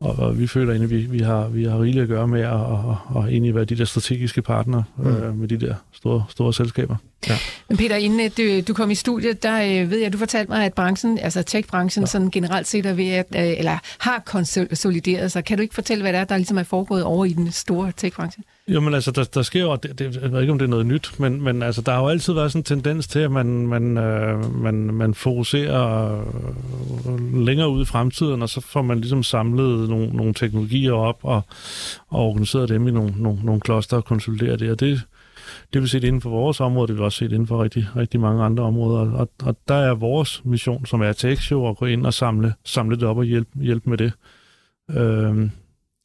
[0.00, 2.40] og, og vi føler egentlig, at vi, vi, har, vi har rigeligt at gøre med
[2.40, 5.06] at og, og egentlig være de der strategiske partnere mm.
[5.06, 6.96] øh, med de der store, store selskaber.
[7.28, 7.36] Ja.
[7.68, 10.50] Men Peter, inden du, du kom i studiet, der øh, ved jeg, at du fortalte
[10.50, 12.06] mig, at branchen, altså tech-branchen, ja.
[12.06, 15.44] sådan generelt set er ved at, øh, eller har konsolideret sig.
[15.44, 17.92] Kan du ikke fortælle, hvad det er, der ligesom er foregået over i den store
[17.96, 18.42] tech-branche?
[18.74, 20.70] Jo, men altså, der, der sker jo, det, det, jeg ved ikke, om det er
[20.70, 23.30] noget nyt, men, men altså, der har jo altid været sådan en tendens til, at
[23.30, 26.18] man, man, øh, man, man fokuserer
[27.08, 31.18] øh, længere ud i fremtiden, og så får man ligesom samlet nogle, nogle teknologier op
[31.22, 31.42] og,
[32.08, 35.02] og organiseret dem i nogle, nogle, nogle kloster og konsolideret det, og det
[35.72, 38.20] det vil set inden for vores område, det vil også set inden for rigtig, rigtig
[38.20, 39.12] mange andre områder.
[39.12, 42.96] Og, og der er vores mission, som er jo at gå ind og samle, samle
[42.96, 44.12] det op og hjælpe, hjælpe med det.
[44.90, 45.50] Øhm,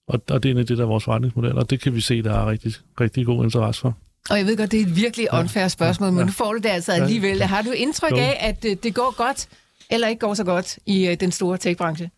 [0.08, 2.34] og, og det er det, der er vores forretningsmodel, og det kan vi se, der
[2.34, 3.98] er rigtig, rigtig god interesse for.
[4.30, 6.18] Og jeg ved godt, det er et virkelig unfair spørgsmål, ja, ja.
[6.18, 7.42] men nu får du det altså alligevel.
[7.42, 9.48] Har du indtryk af, at øh, det går godt,
[9.92, 12.10] eller ikke går så godt i øh, den store tech-branche?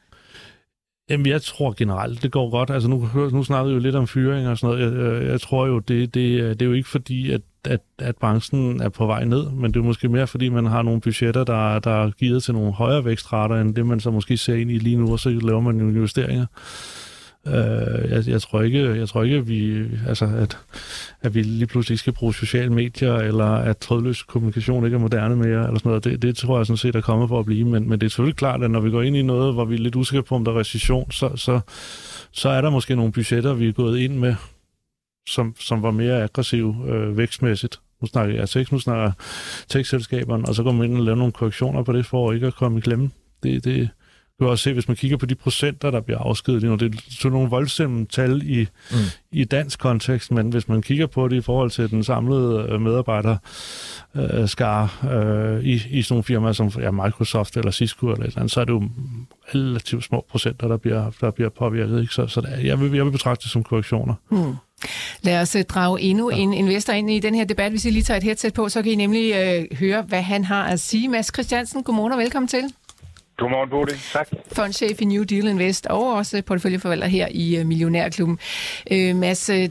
[1.10, 2.70] Jamen, jeg tror generelt, det går godt.
[2.70, 4.94] Altså, nu, nu snakker vi jo lidt om fyring og sådan noget.
[4.94, 8.16] Jeg, jeg, jeg tror jo, det, det, det er jo ikke fordi, at, at, at
[8.16, 11.44] branchen er på vej ned, men det er måske mere, fordi man har nogle budgetter,
[11.44, 14.72] der, der er givet til nogle højere vækstrater, end det, man så måske ser ind
[14.72, 16.46] i lige nu, og så laver man nogle investeringer.
[17.48, 20.58] Øh, jeg, jeg, tror ikke, jeg tror ikke, at vi, altså, at,
[21.22, 25.00] at vi lige pludselig ikke skal bruge sociale medier, eller at trådløs kommunikation ikke er
[25.00, 26.04] moderne mere, eller sådan noget.
[26.04, 28.10] Det, det tror jeg sådan set er kommet for at blive, men, men det er
[28.10, 30.36] selvfølgelig klart, at når vi går ind i noget, hvor vi er lidt usikre på,
[30.36, 31.60] om der er recession, så, så,
[32.32, 34.36] så er der måske nogle budgetter, vi er gået ind med,
[35.30, 37.80] som, som var mere aggressive øh, vækstmæssigt.
[38.02, 39.12] Nu snakker jeg tech, nu snakker
[39.70, 42.56] tech-selskaberne, og så går man ind og laver nogle korrektioner på det, for ikke at
[42.56, 43.10] komme i klemme.
[43.44, 43.90] Det, det,
[44.40, 46.76] du kan også se, hvis man kigger på de procenter, der bliver afskedet lige nu,
[46.76, 48.98] det er sådan nogle voldsomme tal i, mm.
[49.32, 53.38] i dansk kontekst, men hvis man kigger på det i forhold til den samlede medarbejder
[54.16, 58.28] øh, skar øh, i, i sådan nogle firmaer som ja, Microsoft eller Cisco eller et
[58.28, 58.84] eller andet, så er det jo
[59.56, 62.02] relativt små procenter, der bliver, der bliver påvirket.
[62.02, 62.14] Ikke?
[62.14, 64.14] Så, så der, jeg, vil, jeg vil betragte det som korrektioner.
[64.32, 64.56] Mm.
[65.22, 66.38] Lad os øh, drage endnu ja.
[66.38, 67.72] en investor ind i den her debat.
[67.72, 70.44] Hvis I lige tager et headset på, så kan I nemlig øh, høre, hvad han
[70.44, 71.10] har at sige.
[71.10, 72.64] Mads Christiansen, godmorgen og velkommen til.
[73.38, 74.00] Godmorgen, Bodil.
[74.14, 74.28] Tak.
[74.52, 78.40] Fondchef i New Deal Invest og også porteføljeforvalter her i øh, Millionærklubben.
[78.92, 79.70] Øh, Mads, øh,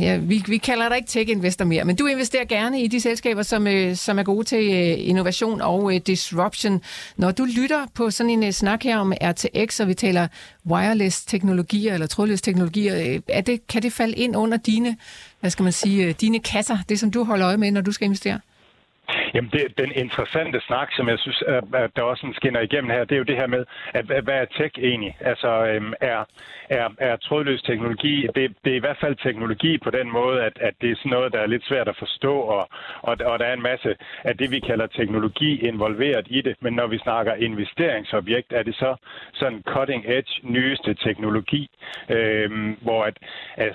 [0.00, 3.42] ja, vi, vi kalder dig ikke tech-investor mere, men du investerer gerne i de selskaber,
[3.42, 4.68] som, øh, som er gode til
[5.08, 6.82] innovation og disruption.
[7.16, 10.28] Når du lytter på sådan en snak her om RTX, og vi taler
[10.66, 14.96] wireless teknologier eller trådløs teknologier, er det, kan det falde ind under dine,
[15.40, 18.04] hvad skal man sige, dine kasser, det som du holder øje med, når du skal
[18.04, 18.40] investere?
[19.34, 23.04] Jamen, det, den interessante snak, som jeg synes, at, at der også skinner igennem her,
[23.04, 25.16] det er jo det her med, at, hvad er tech egentlig?
[25.20, 26.24] Altså, øhm, er,
[26.70, 30.52] er, er trådløs teknologi, det, det er i hvert fald teknologi på den måde, at,
[30.60, 32.68] at det er sådan noget, der er lidt svært at forstå, og,
[33.02, 36.56] og, og der er en masse af det, vi kalder teknologi involveret i det.
[36.60, 38.96] Men når vi snakker investeringsobjekt, er det så
[39.32, 41.70] sådan cutting edge, nyeste teknologi,
[42.10, 43.18] øhm, hvor at,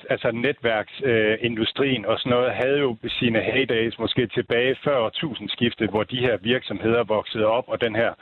[0.10, 6.04] altså netværksindustrien øh, og sådan noget havde jo sine heydays måske tilbage før årtusindskiftet, hvor
[6.04, 8.14] de her virksomheder voksede op, og den her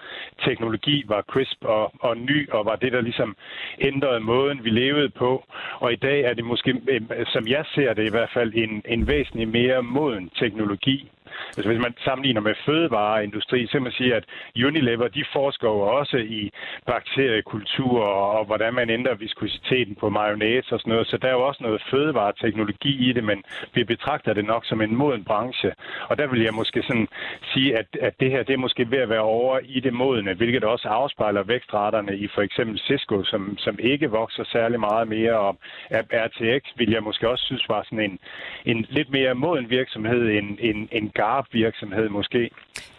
[0.46, 3.36] teknologi var crisp og, og ny, og var det, der ligesom
[3.80, 5.44] ændrede måden, vi levede på.
[5.80, 8.82] Og i dag er det måske, øh, som jeg ser det i hvert fald, en,
[8.86, 11.12] en væsentlig mere moden teknologi,
[11.58, 14.26] altså hvis man sammenligner med fødevareindustri, så kan man sige, at
[14.66, 16.52] Unilever, de forsker jo også i
[16.86, 21.08] bakteriekultur og hvordan man ændrer viskositeten på mayonnaise og sådan noget.
[21.08, 24.82] Så der er jo også noget fødevareteknologi i det, men vi betragter det nok som
[24.82, 25.72] en moden branche.
[26.10, 27.08] Og der vil jeg måske sådan
[27.54, 30.34] sige, at, at det her det er måske ved at være over i det modne,
[30.34, 35.34] hvilket også afspejler vækstraterne i for eksempel Cisco, som, som ikke vokser særlig meget mere.
[35.40, 35.58] Og
[35.92, 38.20] RTX vil jeg måske også synes var sådan en,
[38.66, 42.50] en lidt mere moden virksomhed end en, en GARP-virksomhed måske.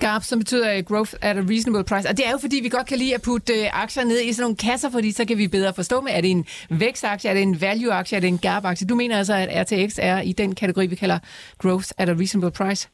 [0.01, 2.09] GARP, som betyder growth at a reasonable price.
[2.09, 4.33] Og det er jo fordi, vi godt kan lide at putte øh, aktier ned i
[4.33, 7.35] sådan nogle kasser, fordi så kan vi bedre forstå med, er det en vækstaktie, er
[7.35, 8.87] det en value-aktie, er det en GARP-aktie?
[8.87, 11.19] Du mener altså, at RTX er i den kategori, vi kalder
[11.59, 12.89] growth at a reasonable price?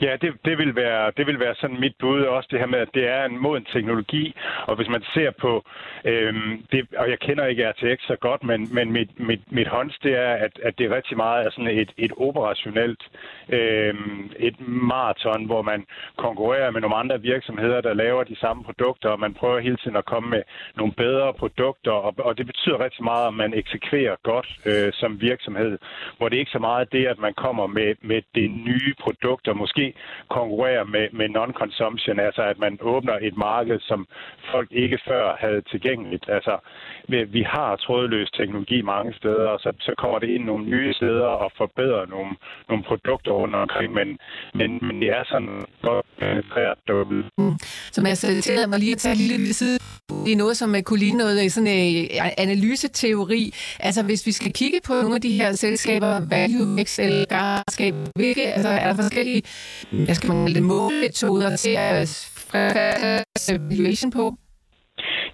[0.00, 2.78] Ja, det, det, vil være, det vil være sådan mit bud også, det her med,
[2.78, 4.34] at det er en moden teknologi,
[4.66, 5.64] og hvis man ser på,
[6.04, 9.98] øhm, det, og jeg kender ikke RTX så godt, men, men mit, mit, mit hånds,
[9.98, 13.02] det er, at, at det er rigtig meget er sådan et, et operationelt
[13.48, 19.08] øhm, et maraton, hvor man konkurrerer med nogle andre virksomheder, der laver de samme produkter,
[19.08, 20.42] og man prøver hele tiden at komme med
[20.76, 25.20] nogle bedre produkter, og, og det betyder rigtig meget, at man eksekverer godt øh, som
[25.20, 25.78] virksomhed,
[26.18, 29.54] hvor det ikke så meget er det, at man kommer med, med det nye produkter,
[29.54, 29.85] måske
[30.28, 34.06] konkurrere med, med non-consumption, altså at man åbner et marked, som
[34.52, 36.24] folk ikke før havde tilgængeligt.
[36.28, 36.54] Altså,
[37.08, 40.94] vi, vi har trådløs teknologi mange steder, og så, så kommer det ind nogle nye
[40.94, 42.30] steder og forbedrer nogle,
[42.68, 44.18] nogle produkter rundt omkring, men,
[44.54, 47.24] men, men det er sådan godt øh, penetreret derude.
[47.38, 47.54] Mm.
[47.92, 49.78] Som jeg øh, tillader mig lige at tage lille side
[50.26, 53.54] det er noget, som øh, kunne ligne noget i sådan en analyseteori.
[53.80, 58.46] Altså, hvis vi skal kigge på nogle af de her selskaber, Value, Excel, Garskab, hvilke,
[58.46, 59.42] altså, er der forskellige,
[59.90, 62.08] hvad skal man kalde det, målemetoder til at
[63.70, 64.36] valuation på?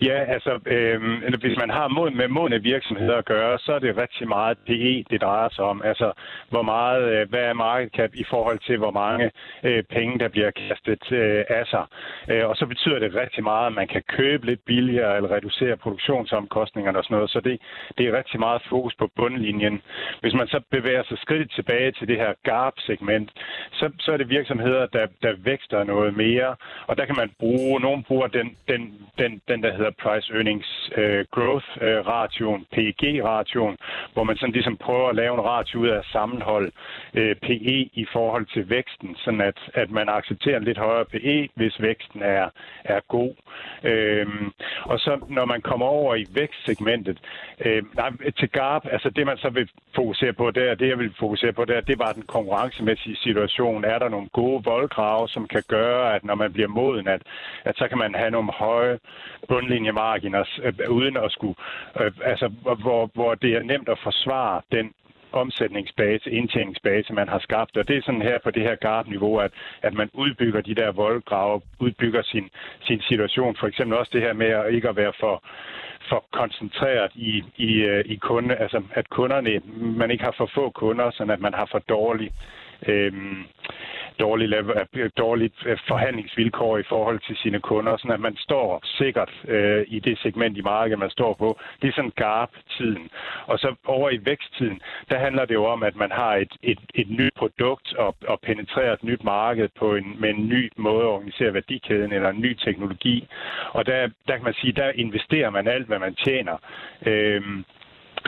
[0.03, 1.01] Ja, altså øh,
[1.41, 5.05] hvis man har mod, med modne virksomheder at gøre, så er det rigtig meget PE,
[5.11, 5.83] det drejer sig om.
[5.85, 6.13] Altså
[6.49, 9.31] hvor meget, øh, hvad er markedet i forhold til, hvor mange
[9.63, 11.85] øh, penge, der bliver kastet øh, af sig.
[12.31, 15.77] Øh, og så betyder det rigtig meget, at man kan købe lidt billigere eller reducere
[15.77, 17.31] produktionsomkostningerne og sådan noget.
[17.31, 17.61] Så det,
[17.99, 19.83] det er rigtig meget fokus på bundlinjen.
[20.21, 23.31] Hvis man så bevæger sig skridt tilbage til det her GARP-segment,
[23.73, 26.57] så, så er det virksomheder, der, der vækster noget mere.
[26.87, 28.83] Og der kan man bruge, nogen bruger den, den,
[29.19, 33.77] den, den der hedder price earnings øh, growth øh, ratioen, PEG ratioen,
[34.13, 36.73] hvor man sådan ligesom prøver at lave en ratio ud af sammenhold
[37.15, 41.49] øh, PE i forhold til væksten, sådan at, at man accepterer en lidt højere PE,
[41.55, 42.49] hvis væksten er,
[42.85, 43.35] er god.
[43.85, 44.51] Uh,
[44.83, 47.19] og så når man kommer over i vækstsegmentet,
[47.65, 51.15] øh, nej, til GARP, altså det man så vil fokusere på der, det jeg vil
[51.19, 53.85] fokusere på der, det var den konkurrencemæssige situation.
[53.85, 57.23] Er der nogle gode voldgrave, som kan gøre, at når man bliver moden, at,
[57.65, 58.99] at så kan man have nogle høje
[59.73, 61.55] bundlinjemarginer, øh, uden at skulle,
[62.01, 62.49] øh, altså
[62.83, 64.93] hvor, hvor det er nemt at forsvare den
[65.33, 67.77] omsætningsbase, indtjeningsbase, man har skabt.
[67.77, 70.93] Og det er sådan her på det her gardniveau, at, at man udbygger de der
[70.93, 72.51] voldgrave, udbygger sin,
[72.83, 73.57] sin situation.
[73.61, 75.45] For eksempel også det her med at ikke at være for,
[76.09, 79.61] for koncentreret i, i, øh, i kunde, altså at kunderne,
[79.99, 82.31] man ikke har for få kunder, sådan at man har for dårlig
[82.87, 83.45] øhm,
[84.21, 84.57] dårlige,
[84.95, 89.85] øh, dårligt øh, forhandlingsvilkår i forhold til sine kunder, sådan at man står sikkert øh,
[89.89, 91.59] i det segment i markedet, man står på.
[91.83, 93.11] Det er sådan GARP-tiden.
[93.47, 96.79] Og så over i væksttiden, der handler det jo om, at man har et, et,
[96.95, 101.03] et nyt produkt og, og penetrerer et nyt marked på en, med en ny måde
[101.03, 103.29] at organisere værdikæden eller en ny teknologi.
[103.71, 106.57] Og der, der kan man sige, der investerer man alt, hvad man tjener.
[107.07, 107.43] Øh,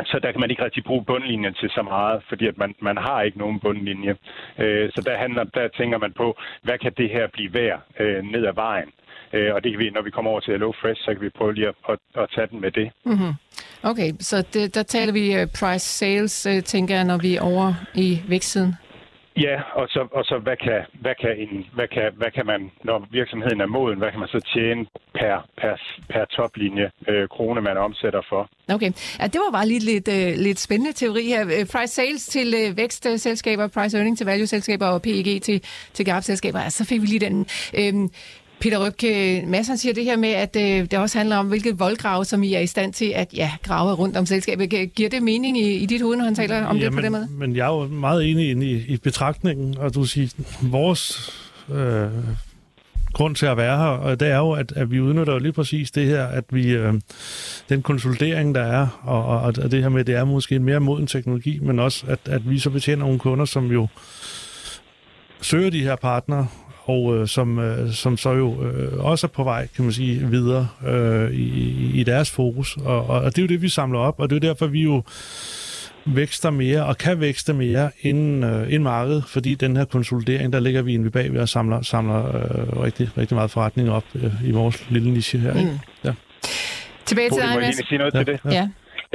[0.05, 2.97] så der kan man ikke rigtig bruge bundlinjen til så meget, fordi at man, man
[2.97, 4.17] har ikke nogen bundlinje.
[4.59, 8.25] Øh, så der, handler, der tænker man på, hvad kan det her blive værd øh,
[8.25, 8.91] ned ad vejen?
[9.33, 11.29] Øh, og det kan vi, når vi kommer over til Hello Fresh, så kan vi
[11.29, 12.91] prøve lige at, at, at tage den med det.
[13.05, 13.33] Mm-hmm.
[13.83, 17.41] Okay, så det, der taler vi øh, price sales, øh, tænker jeg, når vi er
[17.41, 18.75] over i vækstsiden.
[19.37, 22.71] Ja, og så, og så hvad, kan, hvad, kan en, hvad, kan, hvad kan man,
[22.85, 25.75] når virksomheden er moden, hvad kan man så tjene per, per,
[26.09, 28.51] per toplinje øh, krone, man omsætter for?
[28.69, 31.43] Okay, ja, det var bare lige lidt, øh, lidt spændende teori her.
[31.45, 36.59] Øh, price sales til øh, vækstselskaber, price earning til value-selskaber og PEG til, til gap-selskaber.
[36.59, 37.47] Altså, så fik vi lige den.
[37.79, 38.09] Øh,
[38.61, 42.25] Peter Røbke Madsen siger det her med, at øh, det også handler om, hvilket voldgrav,
[42.25, 44.91] som I er i stand til at ja, grave rundt om selskabet.
[44.95, 47.05] Giver det mening i, i dit hoved, når han taler om ja, det på men,
[47.05, 47.29] den måde?
[47.31, 50.29] Men jeg er jo meget enig i, i betragtningen, og du siger,
[50.63, 51.33] vores
[51.73, 52.09] øh,
[53.13, 55.53] grund til at være her, og det er jo, at, at vi udnytter jo lige
[55.53, 56.95] præcis det her, at vi øh,
[57.69, 60.81] den konsolidering, der er, og, og, og det her med, det er måske en mere
[60.81, 63.87] moden teknologi, men også, at, at vi så betjener nogle kunder, som jo
[65.41, 66.47] søger de her partnere,
[66.85, 70.29] og øh, som, øh, som så jo øh, også er på vej, kan man sige,
[70.31, 72.77] videre øh, i, i deres fokus.
[72.77, 74.67] Og, og, og det er jo det, vi samler op, og det er jo derfor,
[74.67, 75.03] vi jo
[76.07, 80.61] vækster mere og kan vækste mere end, øh, end markedet, fordi den her konsolidering, der
[80.61, 84.51] ligger vi egentlig bagved og samler, samler øh, rigtig, rigtig meget forretning op øh, i
[84.51, 85.55] vores lille niche her.
[85.59, 85.71] Ikke?
[85.71, 85.79] Mm.
[86.05, 86.13] Ja.
[87.07, 87.89] Tilbage til dig, må jeg Mads.
[87.89, 88.41] sige noget Ja, til det?
[88.45, 88.51] ja.
[88.53, 88.69] Ja.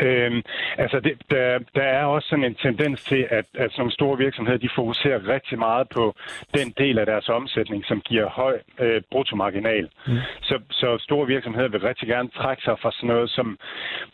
[0.06, 0.42] Øhm,
[0.78, 4.58] altså, det, der, der er også sådan en tendens til, at, at nogle store virksomheder,
[4.58, 6.16] de fokuserer rigtig meget på
[6.58, 9.90] den del af deres omsætning, som giver høj øh, bruttomarginal.
[10.08, 10.18] Mm.
[10.42, 13.58] Så, så store virksomheder vil rigtig gerne trække sig fra sådan noget, som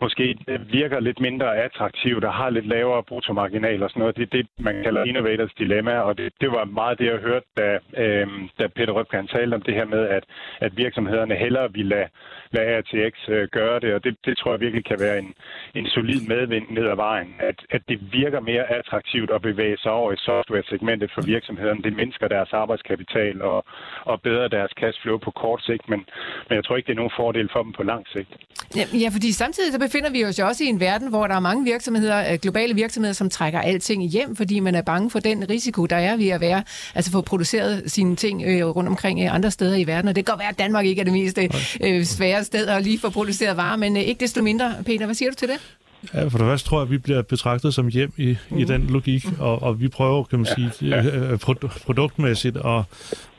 [0.02, 4.16] måske øh, virker lidt mindre attraktivt og har lidt lavere bruttomarginal og sådan noget.
[4.16, 7.46] Det er det, man kalder innovators dilemma, og det, det var meget det, jeg hørte,
[7.58, 8.28] da, øh,
[8.60, 10.24] da Peter Røbke han talte om det her med, at,
[10.60, 12.08] at virksomhederne hellere vil lade,
[12.52, 15.34] lade RTX øh, gøre det, og det, det tror jeg virkelig kan være en,
[15.76, 17.30] en solid medvind ned ad vejen.
[17.50, 21.82] At, at det virker mere attraktivt at bevæge sig over i software-segmentet for virksomhederne.
[21.88, 23.66] Det mindsker deres arbejdskapital og,
[24.06, 26.00] og bedrer deres cashflow på kort sigt, men,
[26.48, 28.32] men jeg tror ikke, det er nogen fordel for dem på lang sigt.
[28.76, 31.36] Ja, Ja, fordi samtidig så befinder vi os jo også i en verden, hvor der
[31.36, 35.20] er mange virksomheder, øh, globale virksomheder, som trækker alting hjem, fordi man er bange for
[35.20, 36.64] den risiko, der er ved at være,
[36.96, 40.08] altså få produceret sine ting øh, rundt omkring øh, andre steder i verden.
[40.10, 41.40] Og det kan godt være, at Danmark ikke er det mest
[41.82, 44.74] øh, svære sted at lige få produceret varer, men øh, ikke desto mindre.
[44.86, 45.65] Peter, hvad siger du til det?
[46.14, 48.58] Ja, for det første tror jeg, at vi bliver betragtet som hjem i, mm.
[48.58, 52.82] i den logik, og, og vi prøver, kan man sige, øh, produ- produktmæssigt at,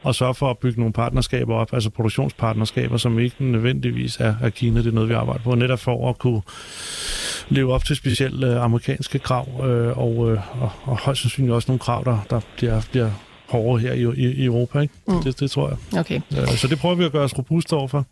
[0.06, 4.50] at sørge for at bygge nogle partnerskaber op, altså produktionspartnerskaber, som ikke nødvendigvis er, er
[4.50, 4.78] Kina.
[4.80, 6.42] Det er noget, vi arbejder på, netop for at kunne
[7.48, 11.66] leve op til specielle øh, amerikanske krav, øh, og, øh, og, og højst sandsynligt også
[11.70, 13.10] nogle krav, der, der bliver, bliver
[13.48, 14.80] hårdere her i, i, i Europa.
[14.80, 14.94] Ikke?
[15.08, 15.22] Mm.
[15.22, 16.00] Det, det tror jeg.
[16.00, 18.06] Okay, Øh, Så det prøver vi at gøre os robuste overfor.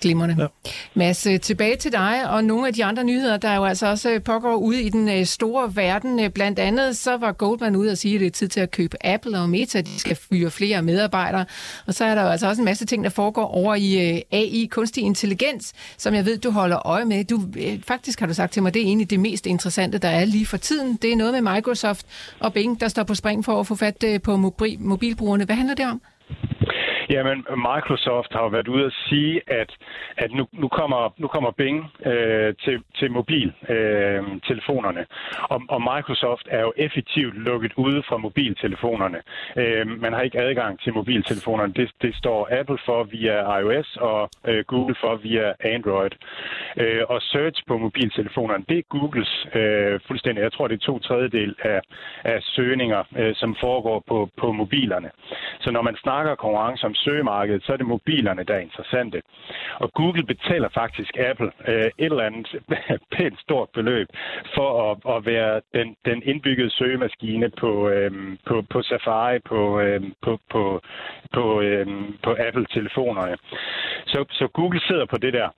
[0.00, 0.36] Glimrende.
[0.38, 0.46] Ja.
[0.94, 4.10] Mads, øh, tilbage til dig og nogle af de andre nyheder, der jo altså også
[4.10, 6.32] øh, pågår ude i den øh, store verden.
[6.32, 9.06] Blandt andet så var Goldman ude og sige, at det er tid til at købe
[9.06, 9.80] Apple og Meta.
[9.80, 11.44] De skal fyre flere medarbejdere.
[11.86, 14.68] Og så er der jo altså også en masse ting, der foregår over i AI,
[14.70, 17.24] kunstig intelligens, som jeg ved, du holder øje med.
[17.24, 17.42] Du,
[17.86, 20.46] faktisk har du sagt til mig, det er egentlig det mest interessante, der er lige
[20.46, 20.98] for tiden.
[21.02, 22.06] Det er noget med Microsoft
[22.40, 25.44] og Bing, der står på spring for at få fat på mobil, mobilbrugerne.
[25.44, 26.00] Hvad handler det om?
[27.10, 29.70] Jamen, Microsoft har jo været ude at sige, at,
[30.16, 34.34] at nu, nu, kommer, nu kommer Bing øh, til, til mobiltelefonerne.
[34.34, 35.06] Øh, telefonerne.
[35.50, 39.18] og, og Microsoft er jo effektivt lukket ude fra mobiltelefonerne.
[39.56, 41.72] Øh, man har ikke adgang til mobiltelefonerne.
[41.72, 46.10] Det, det står Apple for via iOS og øh, Google for via Android.
[46.76, 50.42] Øh, og search på mobiltelefonerne, det er Googles øh, fuldstændig.
[50.42, 51.80] Jeg tror, det er to tredjedel af,
[52.24, 55.10] af søgninger, øh, som foregår på, på mobilerne.
[55.60, 59.22] Så når man snakker konkurrence om søgemarkedet, så er det mobilerne, der er interessante.
[59.74, 62.48] Og Google betaler faktisk Apple øh, et eller andet
[63.16, 64.08] pænt stort beløb
[64.54, 68.12] for at, at være den, den indbyggede søgemaskine på, øh,
[68.46, 70.80] på, på Safari, på, øh, på, på,
[71.32, 71.86] på, øh,
[72.22, 73.36] på Apple-telefonerne.
[74.06, 75.48] Så, så Google sidder på det der.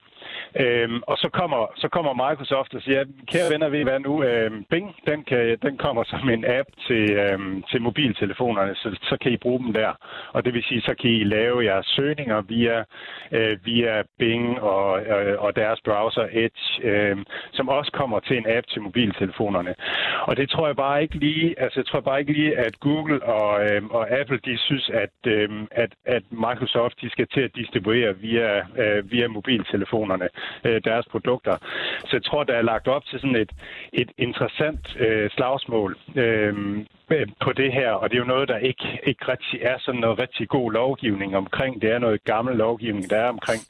[0.56, 4.22] Øhm, og så kommer, så kommer Microsoft og siger, kære venner, ved I hvad nu?
[4.22, 9.16] Øhm, Bing, den, kan, den kommer som en app til, øhm, til mobiltelefonerne, så, så
[9.20, 9.92] kan I bruge dem der.
[10.32, 12.84] Og det vil sige, så kan I lave jeres søgninger via,
[13.32, 17.16] øh, via Bing og, øh, og deres browser Edge, øh,
[17.52, 19.74] som også kommer til en app til mobiltelefonerne.
[20.22, 23.22] Og det tror jeg bare ikke lige, altså jeg tror bare ikke lige, at Google
[23.22, 27.56] og, øh, og Apple, de synes, at, øh, at, at Microsoft, de skal til at
[27.56, 30.28] distribuere via, øh, via mobiltelefonerne
[30.64, 31.56] øh, deres produkter.
[32.00, 33.52] Så jeg tror, der er lagt op til sådan et,
[33.92, 38.56] et interessant øh, slagsmål øh, Øh, på det her, og det er jo noget, der
[38.56, 41.82] ikke, ikke rigtig er sådan noget rigtig god lovgivning omkring.
[41.82, 43.62] Det er noget gammel lovgivning, der er omkring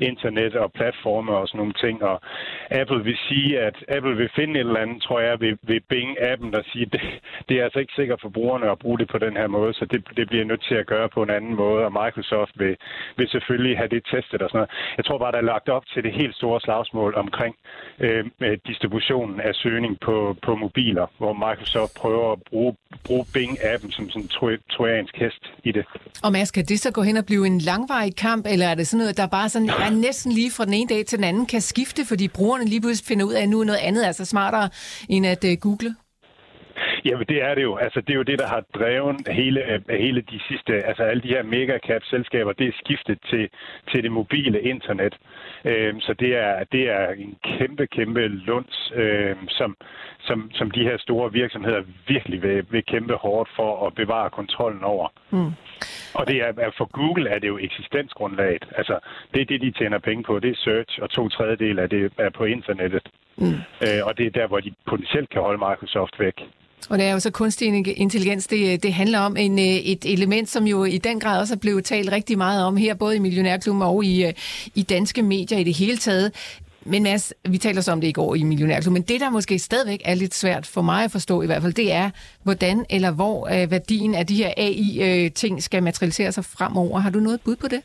[0.00, 2.20] internet og platforme og sådan nogle ting, og
[2.70, 6.50] Apple vil sige, at Apple vil finde et eller andet, tror jeg, ved, ved Bing-appen,
[6.52, 7.00] der siger, det,
[7.48, 9.84] det er altså ikke sikkert for brugerne at bruge det på den her måde, så
[9.84, 12.76] det, det bliver nødt til at gøre på en anden måde, og Microsoft vil,
[13.16, 14.70] vil selvfølgelig have det testet og sådan noget.
[14.96, 17.54] Jeg tror bare, der er lagt op til det helt store slagsmål omkring
[18.00, 18.24] øh,
[18.66, 24.22] distributionen af søgning på, på mobiler, hvor Microsoft prøver at bruge, bruge Bing-appen som sådan
[24.22, 24.28] en
[24.70, 25.84] trojansk hest i det.
[26.22, 28.86] Og Mads, kan det så gå hen og blive en langvarig kamp, eller er det
[28.86, 31.46] sådan noget, der bare sådan er næsten lige fra den ene dag til den anden
[31.46, 34.24] kan skifte, fordi brugerne lige pludselig finder ud af, at nu er noget andet altså
[34.24, 34.68] smartere
[35.08, 35.94] end at uh, google?
[37.06, 37.76] Jamen, det er det jo.
[37.76, 41.28] Altså, det er jo det, der har drevet hele, hele de sidste, altså alle de
[41.28, 43.48] her megacap-selskaber, det er skiftet til,
[43.90, 45.14] til det mobile internet.
[45.64, 49.76] Øhm, så det er, det er en kæmpe, kæmpe lunds, øhm, som,
[50.20, 54.84] som, som de her store virksomheder virkelig vil, vil kæmpe hårdt for at bevare kontrollen
[54.84, 55.08] over.
[55.30, 55.52] Mm.
[56.14, 58.64] Og det er, for Google er det jo eksistensgrundlaget.
[58.76, 58.98] Altså,
[59.34, 60.38] det er det, de tjener penge på.
[60.38, 63.08] Det er search, og to tredjedel af det er på internettet.
[63.36, 63.46] Mm.
[63.82, 66.40] Øh, og det er der, hvor de potentielt kan holde Microsoft væk.
[66.88, 70.48] Og det er jo så kunstig intelligens, det, det handler om en, øh, et element,
[70.48, 73.18] som jo i den grad også er blevet talt rigtig meget om her, både i
[73.18, 74.32] Millionærklubben og i, øh,
[74.74, 76.32] i danske medier i det hele taget.
[76.84, 79.58] Men Mads, vi taler så om det i går i Millionærklub, men det, der måske
[79.58, 82.10] stadigvæk er lidt svært for mig at forstå i hvert fald, det er,
[82.42, 87.00] hvordan eller hvor øh, værdien af de her AI-ting øh, skal materialisere sig fremover.
[87.00, 87.82] Har du noget bud på det?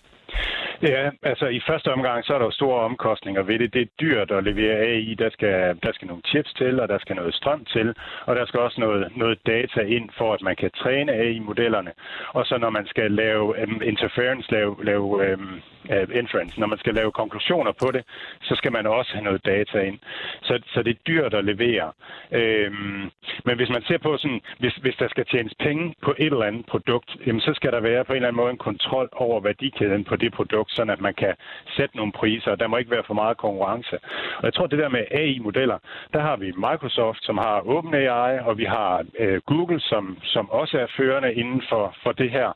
[0.84, 3.74] Ja, altså i første omgang, så er der jo store omkostninger ved det.
[3.74, 5.16] Det er dyrt at levere AI.
[5.20, 8.46] Der skal, der skal nogle chips til, og der skal noget strøm til, og der
[8.46, 11.92] skal også noget, noget data ind, for at man kan træne AI-modellerne.
[12.34, 16.80] Og så når man skal lave um, interference, lave, lave um, uh, inference, når man
[16.80, 18.04] skal lave konklusioner på det,
[18.42, 20.00] så skal man også have noget data ind.
[20.42, 21.92] Så, så det er dyrt at levere.
[22.32, 23.12] Um,
[23.46, 26.46] men hvis man ser på sådan, hvis, hvis der skal tjenes penge på et eller
[26.46, 29.40] andet produkt, jamen, så skal der være på en eller anden måde en kontrol over
[29.40, 31.34] værdikæden på det produkt, sådan at man kan
[31.78, 33.96] sætte nogle priser, og der må ikke være for meget konkurrence.
[34.38, 35.78] Og jeg tror, det der med AI-modeller,
[36.14, 40.78] der har vi Microsoft, som har OpenAI, og vi har øh, Google, som, som også
[40.78, 42.50] er førende inden for, for det her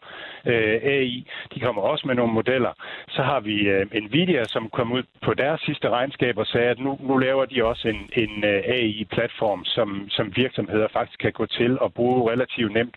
[0.46, 1.28] øh, AI.
[1.54, 2.74] De kommer også med nogle modeller.
[3.10, 6.80] Så har vi øh, Nvidia, som kom ud på deres sidste regnskab og sagde, at
[6.80, 11.46] nu, nu laver de også en, en øh, AI-platform, som, som virksomheder faktisk kan gå
[11.46, 12.96] til og bruge relativt nemt.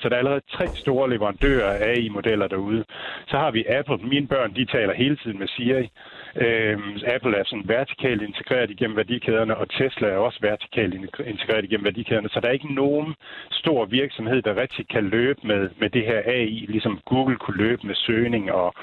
[0.00, 2.84] Så der er allerede tre store leverandører af AI-modeller derude.
[3.28, 3.96] Så har vi Apple.
[3.96, 5.88] Mine børn, de taler hele tiden med Siri.
[6.36, 10.94] Øhm, Apple er sådan vertikalt integreret igennem værdikæderne, og Tesla er også vertikalt
[11.26, 12.28] integreret igennem værdikæderne.
[12.28, 13.14] Så der er ikke nogen
[13.50, 17.86] stor virksomhed, der rigtig kan løbe med, med det her AI, ligesom Google kunne løbe
[17.86, 18.74] med søgning, og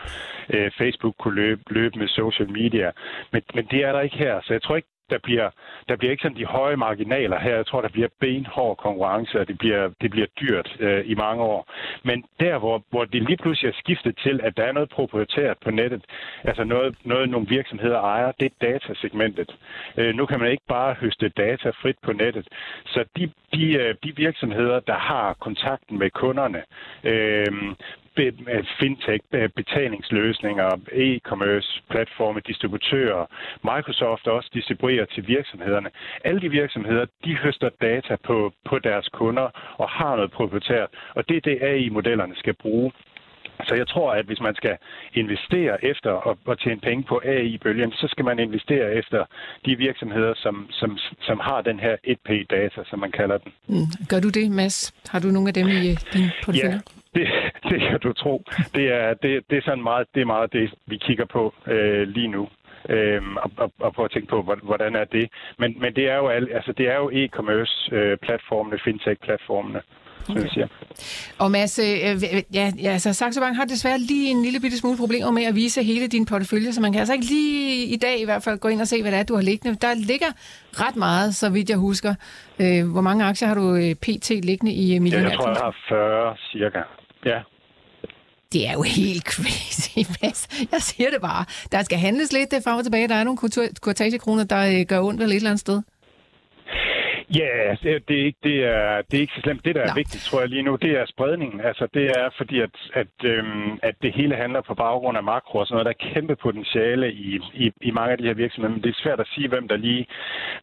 [0.49, 2.91] øh, Facebook kunne løbe, løbe med social media.
[3.31, 5.49] Men, men det er der ikke her, så jeg tror ikke, der bliver,
[5.89, 7.55] der bliver ikke sådan de høje marginaler her.
[7.55, 11.43] Jeg tror, der bliver benhård konkurrence, og det bliver, det bliver dyrt øh, i mange
[11.43, 11.71] år.
[12.03, 15.57] Men der, hvor, hvor det lige pludselig er skiftet til, at der er noget proprietært
[15.63, 16.03] på nettet,
[16.43, 19.55] altså noget, noget nogle virksomheder ejer, det er datasegmentet.
[19.97, 22.47] Øh, nu kan man ikke bare høste data frit på nettet.
[22.85, 26.63] Så de, de, øh, de virksomheder, der har kontakten med kunderne,
[27.03, 27.47] øh,
[28.79, 29.23] fintech,
[29.55, 33.25] betalingsløsninger, e-commerce, platforme, distributører.
[33.63, 35.89] Microsoft også distribuerer til virksomhederne.
[36.25, 41.29] Alle de virksomheder, de høster data på, på deres kunder og har noget proprietært, og
[41.29, 42.91] det er det AI-modellerne skal bruge.
[43.67, 44.77] Så jeg tror, at hvis man skal
[45.13, 49.25] investere efter at, at tjene penge på AI-bølgen, så skal man investere efter
[49.65, 53.51] de virksomheder, som, som, som har den her 1P-data, som man kalder den.
[53.67, 53.87] Mm.
[54.09, 54.93] Gør du det, Mads?
[55.09, 56.81] Har du nogle af dem i din portefølje?
[57.15, 57.27] Ja, det,
[57.69, 58.43] det kan du tro.
[58.75, 62.07] Det er, det, det er sådan meget det, er meget det vi kigger på øh,
[62.07, 62.47] lige nu.
[62.89, 65.29] Øhm, og, og, og prøve at tænke på, hvordan er det.
[65.59, 69.81] Men, men det er jo, altså, det er jo e-commerce øh, platformene, fintech-platformene.
[70.29, 70.47] Okay.
[70.53, 70.67] Siger.
[71.39, 72.23] Og Mads, øh,
[72.53, 75.55] ja, ja, altså Saxo Bank har desværre lige en lille bitte smule problemer med at
[75.55, 78.59] vise hele din portefølje, så man kan altså ikke lige i dag i hvert fald
[78.59, 79.77] gå ind og se, hvad det er, du har liggende.
[79.81, 80.27] Der ligger
[80.83, 82.13] ret meget, så vidt jeg husker.
[82.61, 84.29] Øh, hvor mange aktier har du øh, pt.
[84.29, 85.29] liggende i millionær?
[85.29, 86.81] Jeg tror, jeg har 40 cirka.
[87.25, 87.39] Ja.
[88.53, 90.47] Det er jo helt crazy, Mads.
[90.71, 91.45] Jeg siger det bare.
[91.71, 93.07] Der skal handles lidt frem og tilbage.
[93.07, 93.37] Der er nogle
[93.81, 95.81] kortagekroner, der øh, gør ondt vel et eller andet sted.
[97.35, 99.65] Ja, det, det, er ikke, det, er, det er ikke så slemt.
[99.65, 100.01] Det, der er Nå.
[100.01, 101.61] vigtigt, tror jeg lige nu, det er spredningen.
[101.61, 105.59] Altså, det er fordi, at, at, øhm, at det hele handler på baggrund af makro
[105.59, 105.85] og sådan noget.
[105.89, 108.99] Der er kæmpe potentiale i, i, i mange af de her virksomheder, men det er
[109.03, 110.07] svært at sige, hvem der lige...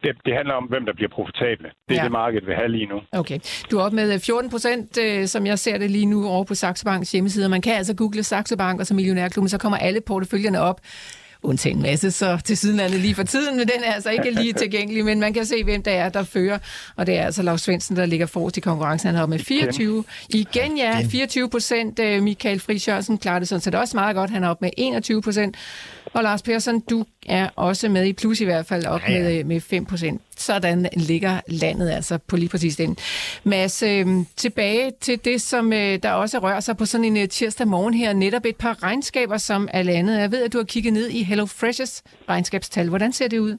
[0.02, 1.68] Det, det handler om, hvem der bliver profitable.
[1.88, 2.04] Det er ja.
[2.04, 2.98] det, markedet vil have lige nu.
[3.12, 3.38] Okay.
[3.70, 6.54] Du er op med 14 procent, øh, som jeg ser det lige nu, over på
[6.54, 7.48] Saxo Banks hjemmeside.
[7.48, 10.80] Man kan altså google Saxo Bank og så Millionærklubben, så kommer alle porteføljerne op
[11.44, 15.04] undtagen masse, så til sidenlandet lige for tiden, men den er altså ikke lige tilgængelig,
[15.04, 16.58] men man kan se, hvem der er, der fører,
[16.96, 19.06] og det er altså Lars Svendsen, der ligger forrest i konkurrencen.
[19.06, 20.04] Han har med 24.
[20.28, 21.98] Igen, ja, 24 procent.
[21.98, 24.30] Øh, Michael Friis Jørgensen klarer det sådan set også meget godt.
[24.30, 25.56] Han er op med 21 procent.
[26.14, 29.22] Og Lars Persson, du er også med i plus i hvert fald op ja, ja.
[29.22, 30.22] med, øh, med 5 procent.
[30.36, 32.96] Sådan ligger landet altså på lige præcis den.
[33.44, 34.06] Mads, øh,
[34.36, 37.94] tilbage til det, som øh, der også rører sig på sådan en øh, tirsdag morgen
[37.94, 38.12] her.
[38.12, 40.18] Netop et par regnskaber, som er landet.
[40.18, 42.88] Jeg ved, at du har kigget ned i Hello Fresh's regnskabstal.
[42.88, 43.56] Hvordan ser det ud?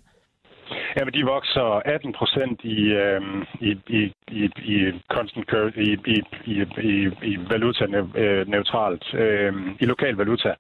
[0.97, 3.21] Jamen, de vokser 18 procent i, øh,
[3.61, 4.43] i, i, i,
[4.73, 6.55] i constant currency, i, i, i,
[6.91, 7.85] i, i valuta
[8.15, 10.53] øh, neutralt, øh, i lokal valuta.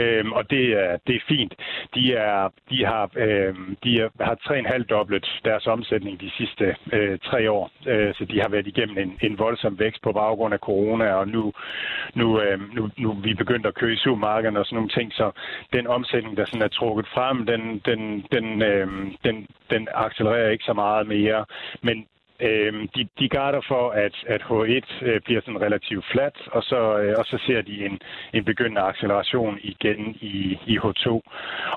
[0.00, 1.54] Øh, og det er, det er fint.
[1.94, 3.54] De, er, de har, øh,
[3.84, 7.70] de er, har tre en halv dobbelt deres omsætning de sidste øh, tre år.
[7.86, 11.28] Øh, så de har været igennem en, en voldsom vækst på baggrund af corona, og
[11.28, 11.52] nu,
[12.14, 15.30] nu, øh, nu, nu vi begyndt at køre i supermarkederne og sådan nogle ting, så
[15.72, 18.88] den omsætning, der sådan er trukket frem, den, den, den, øh,
[19.24, 21.44] den, den accelererer ikke så meget mere.
[21.82, 22.06] Men
[22.48, 26.98] Øh, de, de garder for, at, at H1 øh, bliver sådan relativt flat, og så,
[26.98, 27.98] øh, og så ser de en,
[28.32, 31.06] en begyndende acceleration igen i, i H2.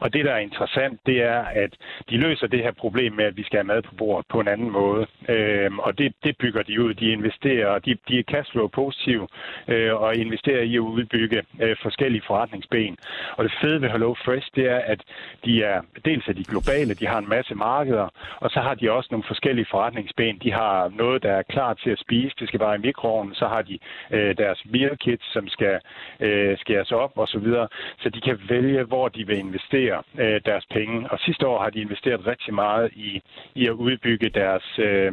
[0.02, 1.72] Og det, der er interessant, det er, at
[2.10, 4.48] de løser det her problem med, at vi skal have mad på bordet på en
[4.48, 5.08] anden måde.
[5.30, 6.94] Øh, og det, det bygger de ud.
[6.94, 9.28] De investerer, de, de er cashflow positive
[9.68, 12.98] øh, og investerer i at udbygge øh, forskellige forretningsben.
[13.38, 15.02] Og det fede ved Hello Fresh, det er, at
[15.46, 18.08] de er dels er de globale, de har en masse markeder,
[18.40, 20.40] og så har de også nogle forskellige forretningsben.
[20.44, 23.46] De har noget, der er klar til at spise, det skal bare i mikroovnen, så
[23.54, 23.76] har de
[24.12, 25.76] øh, deres meal kits, som skal
[26.20, 27.68] øh, skæres op og så videre,
[28.02, 31.12] så de kan vælge, hvor de vil investere øh, deres penge.
[31.12, 33.22] Og sidste år har de investeret rigtig meget i,
[33.56, 35.12] i at udbygge deres øh,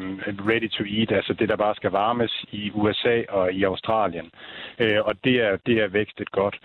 [0.51, 4.31] ready to eat, altså det, der bare skal varmes i USA og i Australien.
[4.79, 6.57] Øh, og det er, det er vækstet godt.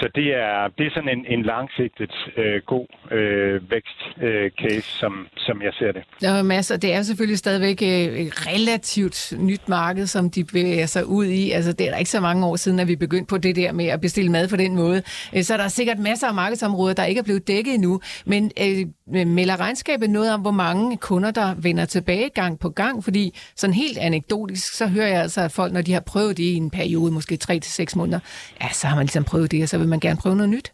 [0.00, 5.28] Så det er, det er sådan en, en langsigtet øh, god øh, vækstcase, øh, som,
[5.36, 6.02] som jeg ser det.
[6.22, 6.76] Ja, masser.
[6.76, 11.26] Det er selvfølgelig stadigvæk øh, Øh, et relativt nyt marked, som de bevæger sig ud
[11.26, 11.50] i.
[11.50, 13.72] Altså, det er der ikke så mange år siden, at vi begyndte på det der
[13.72, 15.02] med at bestille mad på den måde.
[15.32, 18.00] Øh, så der er sikkert masser af markedsområder, der ikke er blevet dækket endnu.
[18.26, 18.86] Men øh,
[19.26, 23.04] melder regnskabet noget om, hvor mange kunder, der vender tilbage gang på gang?
[23.04, 26.42] Fordi sådan helt anekdotisk, så hører jeg altså, at folk, når de har prøvet det
[26.42, 28.20] i en periode, måske 3-6 måneder,
[28.62, 30.72] ja, så har man ligesom prøvet det, og så vil man gerne prøve noget nyt.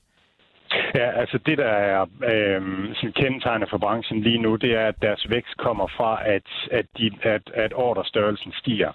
[1.00, 2.62] Ja, altså det, der er øh,
[2.94, 6.86] sådan kendetegnet for branchen lige nu, det er, at deres vækst kommer fra, at, at,
[6.98, 8.92] de, at, at orderstørrelsen stiger.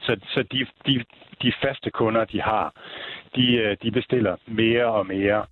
[0.00, 1.04] Så, så de, de,
[1.42, 2.74] de faste kunder, de har,
[3.36, 5.44] de, øh, de bestiller mere og mere.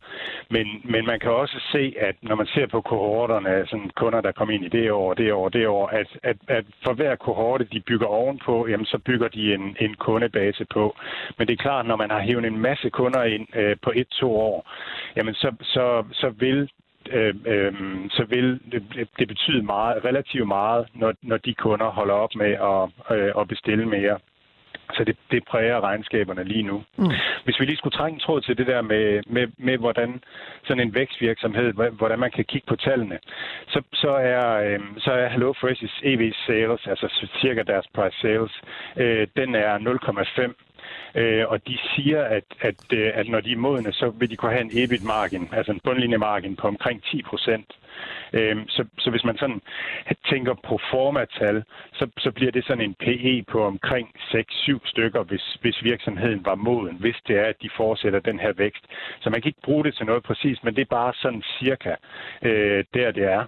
[0.50, 4.32] Men, men man kan også se, at når man ser på kohorterne, sådan kunder, der
[4.32, 7.64] kommer ind i det år, det år, det år, at, at, at for hver kohorte,
[7.72, 10.96] de bygger ovenpå, jamen så bygger de en, en kundebase på.
[11.38, 14.36] Men det er klart, når man har hævet en masse kunder ind øh, på et-to
[14.36, 14.70] år,
[15.16, 16.70] jamen så, så, så vil
[17.12, 17.72] øh, øh,
[18.10, 22.52] så vil det, det betyde meget, relativt meget, når, når de kunder holder op med
[22.52, 24.18] at, øh, at bestille mere.
[24.94, 26.82] Så det, det præger regnskaberne lige nu.
[26.96, 27.10] Mm.
[27.44, 30.20] Hvis vi lige skulle trænge tråd til det der med, med, med hvordan
[30.64, 33.18] sådan en vækstvirksomhed, hvordan man kan kigge på tallene,
[33.68, 38.52] så, så er, øh, så er HelloFresh's EV sales, altså cirka deres price sales,
[38.96, 40.54] øh, den er 0,5
[41.14, 44.36] øh, og de siger, at, at, øh, at når de er modne, så vil de
[44.36, 47.72] kunne have en EBIT-margin, altså en bundlinjemargin på omkring 10 procent.
[48.32, 49.60] Øhm, så, så hvis man sådan
[50.30, 55.58] tænker på formatal, så, så bliver det sådan en PE på omkring 6-7 stykker, hvis,
[55.60, 58.84] hvis virksomheden var moden, hvis det er, at de fortsætter den her vækst.
[59.20, 61.94] Så man kan ikke bruge det til noget præcist, men det er bare sådan cirka
[62.42, 63.44] øh, der, det er.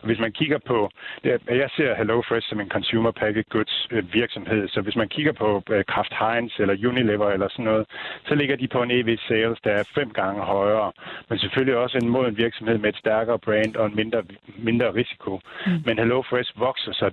[0.00, 0.90] Og hvis man kigger på,
[1.24, 5.32] er, jeg ser HelloFresh som en consumer packaged goods øh, virksomhed, så hvis man kigger
[5.32, 7.86] på øh, Kraft Heinz eller Unilever eller sådan noget,
[8.28, 10.92] så ligger de på en EV sales, der er fem gange højere,
[11.28, 14.22] men selvfølgelig også en moden virksomhed med et stærkere brand og en mindre,
[14.68, 15.40] mindre risiko.
[15.66, 15.82] Mm.
[15.86, 17.06] Men HelloFresh vokser, så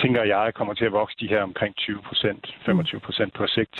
[0.00, 3.76] tænker jeg, kommer til at vokse de her omkring 20 procent, 25 procent på sigt.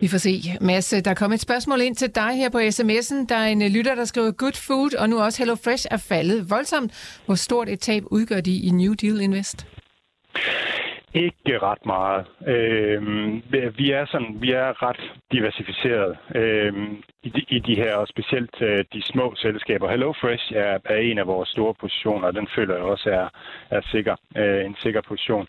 [0.00, 0.34] Vi får se.
[0.60, 3.26] Mads, der er kommet et spørgsmål ind til dig her på sms'en.
[3.28, 6.50] Der er en lytter, der skriver, good food, og nu også Hello Fresh er faldet
[6.50, 7.20] voldsomt.
[7.26, 9.66] Hvor stort et tab udgør de i New Deal Invest?
[11.14, 12.26] Ikke ret meget.
[12.46, 13.02] Øh,
[13.78, 16.72] vi er sådan, vi er ret diversificeret øh,
[17.22, 19.90] i, de, i de her, og specielt øh, de små selskaber.
[19.90, 23.28] HelloFresh er, er en af vores store positioner, og den føler jeg også er,
[23.76, 25.46] er sikker, øh, en sikker position.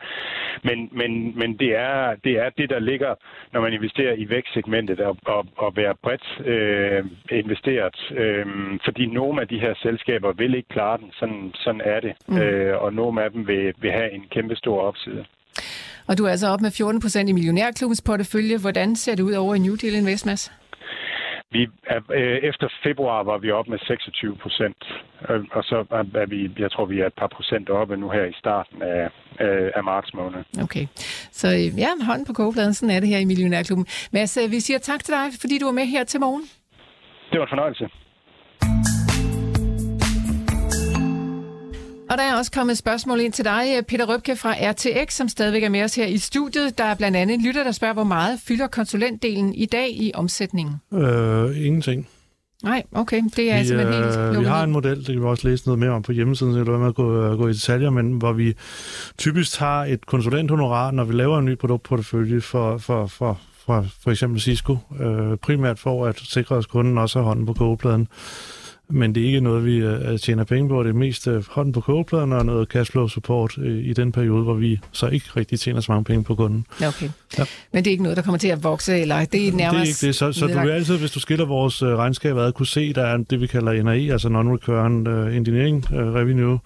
[0.63, 3.15] Men, men, men det, er, det er det, der ligger,
[3.53, 8.11] når man investerer i vækstsegmentet, og, og, og være bredt øh, investeret.
[8.15, 8.45] Øh,
[8.85, 11.11] fordi nogle af de her selskaber vil ikke klare den.
[11.19, 12.13] Sådan, sådan er det.
[12.27, 12.37] Mm.
[12.37, 15.25] Øh, og nogle af dem vil, vil have en kæmpe stor opside.
[16.07, 18.57] Og du er altså op med 14 procent i Millionærklubbens portefølje.
[18.57, 20.51] Hvordan ser det ud over i New Deal Invest, Mads?
[21.55, 24.81] Vi er, øh, efter februar var vi op med 26 procent,
[25.29, 28.25] øh, og så er vi, jeg tror, vi er et par procent oppe nu her
[28.25, 29.03] i starten af,
[29.45, 30.39] øh, af marts måned.
[30.63, 30.85] Okay,
[31.31, 33.85] så øh, ja, hånden på kogepladen, sådan er det her i Millionærklubben.
[34.13, 36.43] Mads, vi siger tak til dig, fordi du var med her til morgen.
[37.31, 37.85] Det var en fornøjelse.
[42.13, 45.29] Og der er også kommet et spørgsmål ind til dig, Peter Røbke fra RTX, som
[45.29, 46.77] stadigvæk er med os her i studiet.
[46.77, 50.11] Der er blandt andet en lytter, der spørger, hvor meget fylder konsulentdelen i dag i
[50.13, 50.75] omsætningen?
[50.93, 52.07] Øh, ingenting.
[52.63, 53.21] Nej, okay.
[53.35, 55.65] Det er vi, simpelthen helt øh, Vi har en model, det kan vi også læse
[55.65, 58.11] noget mere om på hjemmesiden, så det er med at gå, gå i detaljer, men
[58.11, 58.53] hvor vi
[59.17, 64.11] typisk tager et konsulenthonorar, når vi laver en ny produktportefølje for, for, for, for, for
[64.11, 68.07] eksempel Cisco, øh, primært for at sikre, at kunden også har hånden på kogepladen
[68.93, 70.83] men det er ikke noget, vi uh, tjener penge på.
[70.83, 74.43] Det er mest uh, hånden på kogepladen og noget cashflow support uh, i den periode,
[74.43, 76.65] hvor vi så ikke rigtig tjener så mange penge på kunden.
[76.87, 77.09] Okay.
[77.37, 77.43] Ja.
[77.71, 79.79] Men det er ikke noget, der kommer til at vokse, eller det er nærmest...
[79.79, 82.37] Det er ikke det, så, så du vil altid, hvis du skiller vores uh, regnskab
[82.37, 86.59] ad, kunne se, der er det, vi kalder NRE, altså Non-Recurrent uh, Engineering uh, Revenue,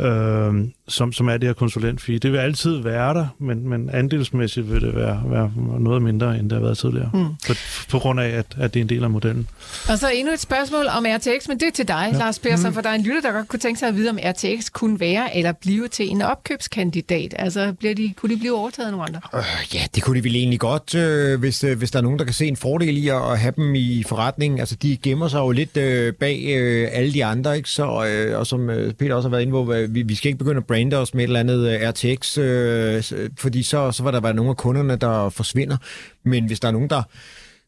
[0.00, 0.54] øh,
[0.88, 2.18] som, som er det her konsulentfee.
[2.18, 6.50] Det vil altid være der, men, men andelsmæssigt vil det være, være noget mindre, end
[6.50, 7.10] det har været tidligere.
[7.14, 7.26] Mm.
[7.46, 7.54] På,
[7.90, 9.48] på grund af, at, at det er en del af modellen.
[9.88, 12.18] Og så endnu et spørgsmål om RTX, men det er til dig, ja.
[12.18, 12.74] Lars Persson, mm.
[12.74, 15.00] for der er en lytter, der godt kunne tænke sig at vide, om RTX kunne
[15.00, 17.34] være eller blive til en opkøbskandidat.
[17.38, 19.20] Altså, bliver de, kunne de blive overtaget af nogle andre?
[19.34, 22.18] Øh, ja, det kunne de vel egentlig godt, øh, hvis, øh, hvis der er nogen,
[22.18, 24.60] der kan se en fordel i at have dem i forretningen.
[24.60, 27.70] Altså, de gemmer sig jo lidt øh, bag øh, alle de andre, ikke?
[27.70, 30.28] Så, øh, og som øh, Peter også har været inde på, Øh, vi, vi skal
[30.28, 33.92] ikke begynde at brande os med et eller andet øh, RTX, øh, øh, fordi så,
[33.92, 35.76] så var der være nogle af kunderne, der forsvinder.
[36.24, 37.02] Men hvis der er nogen, der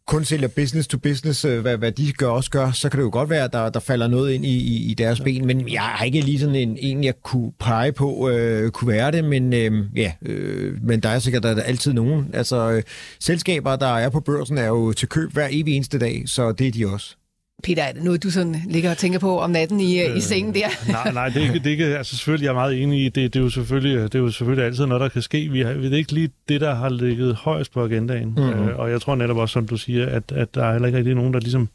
[0.06, 3.04] kun sælger business to business, øh, hvad, hvad de gør også gør, så kan det
[3.04, 5.46] jo godt være, at der, der falder noget ind i, i, i deres ben.
[5.46, 9.10] Men jeg har ikke lige sådan en, en jeg kunne pege på, øh, kunne være
[9.10, 12.30] det, men øh, ja, øh, men der er sikkert der er altid nogen.
[12.32, 12.82] Altså, øh,
[13.20, 16.66] selskaber, der er på børsen, er jo til køb hver evig eneste dag, så det
[16.66, 17.16] er de også.
[17.62, 20.20] Peter, er det noget, du sådan ligger og tænker på om natten i, øh, i
[20.20, 20.68] sengen der?
[20.92, 23.08] nej, nej, det er ikke, det er ikke, altså selvfølgelig jeg er meget enig i,
[23.08, 25.48] det, det, er jo selvfølgelig, det er jo selvfølgelig altid noget, der kan ske.
[25.48, 28.28] Vi har, det er ikke lige det, der har ligget højst på agendaen.
[28.28, 28.68] Mm-hmm.
[28.68, 30.98] Øh, og jeg tror netop også, som du siger, at, at der er heller ikke
[30.98, 31.68] rigtig nogen, der ligesom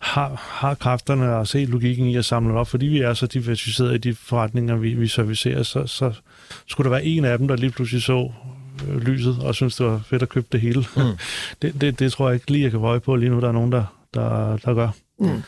[0.00, 3.94] har, har kræfterne og set logikken i at samle op, fordi vi er så diversificeret
[3.94, 6.12] i de forretninger, vi, vi servicerer, så, så
[6.66, 8.30] skulle der være en af dem, der lige pludselig så
[8.88, 10.84] øh, lyset og synes det var fedt at købe det hele.
[10.96, 11.02] Mm.
[11.62, 13.40] det, det, det tror jeg ikke lige, jeg kan vøje på lige nu.
[13.40, 13.84] Der er nogen, der,
[14.14, 14.88] der, der gør.
[15.22, 15.42] Mm.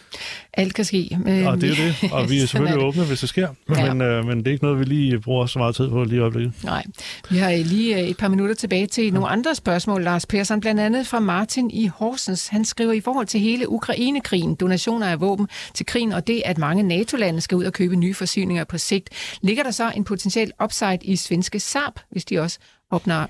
[0.53, 1.19] Alt kan ske.
[1.25, 1.47] Men...
[1.47, 3.95] Og det er jo det, og vi er selvfølgelig er åbne, hvis det sker, ja.
[3.95, 6.17] men, øh, men det er ikke noget, vi lige bruger så meget tid på lige
[6.17, 6.65] i øjeblikket.
[6.65, 6.85] Nej.
[7.31, 10.81] Vi har lige øh, et par minutter tilbage til nogle andre spørgsmål, Lars Persson, blandt
[10.81, 12.49] andet fra Martin i Horsens.
[12.49, 16.59] Han skriver i forhold til hele Ukrainekrigen, donationer af våben til krigen, og det, at
[16.59, 19.39] mange NATO-lande skal ud og købe nye forsyninger på sigt.
[19.43, 22.59] Ligger der så en potentiel upside i svenske Saab, hvis de også
[22.91, 23.29] opnår,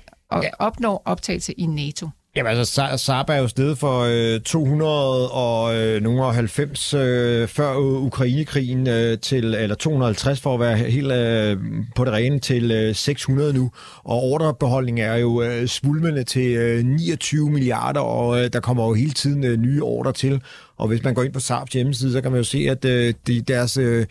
[0.59, 2.09] opnår optagelse i NATO?
[2.35, 4.01] Jamen altså, Saab er jo stedet for
[4.35, 11.57] øh, 290 øh, øh, før Ukrainekrigen øh, til, eller 250 for at være helt øh,
[11.95, 13.71] på det rene, til øh, 600 nu.
[14.03, 18.93] Og ordrebeholdningen er jo øh, svulmende til øh, 29 milliarder, og øh, der kommer jo
[18.93, 20.41] hele tiden øh, nye ordre til.
[20.77, 23.13] Og hvis man går ind på Saabs hjemmeside, så kan man jo se, at øh,
[23.27, 24.05] de, deres øh,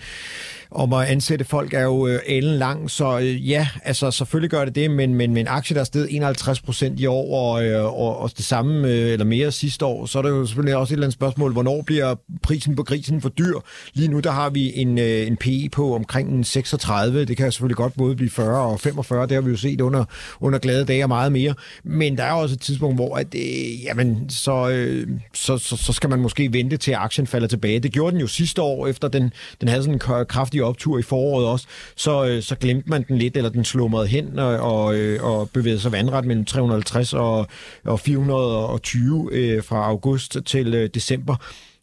[0.74, 2.90] om at ansætte folk er jo øh, alen lang.
[2.90, 5.84] Så øh, ja, altså selvfølgelig gør det det, men, men men aktier, aktie, der er
[5.84, 9.84] steget 51 procent i år, og, øh, og, og det samme øh, eller mere sidste
[9.84, 12.82] år, så er det jo selvfølgelig også et eller andet spørgsmål, hvornår bliver prisen på
[12.82, 13.58] grisen for dyr?
[13.94, 17.24] Lige nu, der har vi en, en PE på omkring 36.
[17.24, 19.22] Det kan selvfølgelig godt både blive 40 og 45.
[19.22, 20.04] Det har vi jo set under,
[20.40, 21.54] under glade dage og meget mere.
[21.84, 25.92] Men der er også et tidspunkt, hvor at, øh, jamen, så, øh, så, så, så
[25.92, 27.80] skal man måske vente til aktien falder tilbage.
[27.80, 31.02] Det gjorde den jo sidste år, efter den, den havde sådan en kraftig optur i
[31.02, 34.94] foråret også, så, øh, så glemte man den lidt, eller den slumrede hen og, og,
[34.94, 37.46] øh, og bevægede sig vandret mellem 350 og,
[37.84, 41.36] og 420 øh, fra august til øh, december.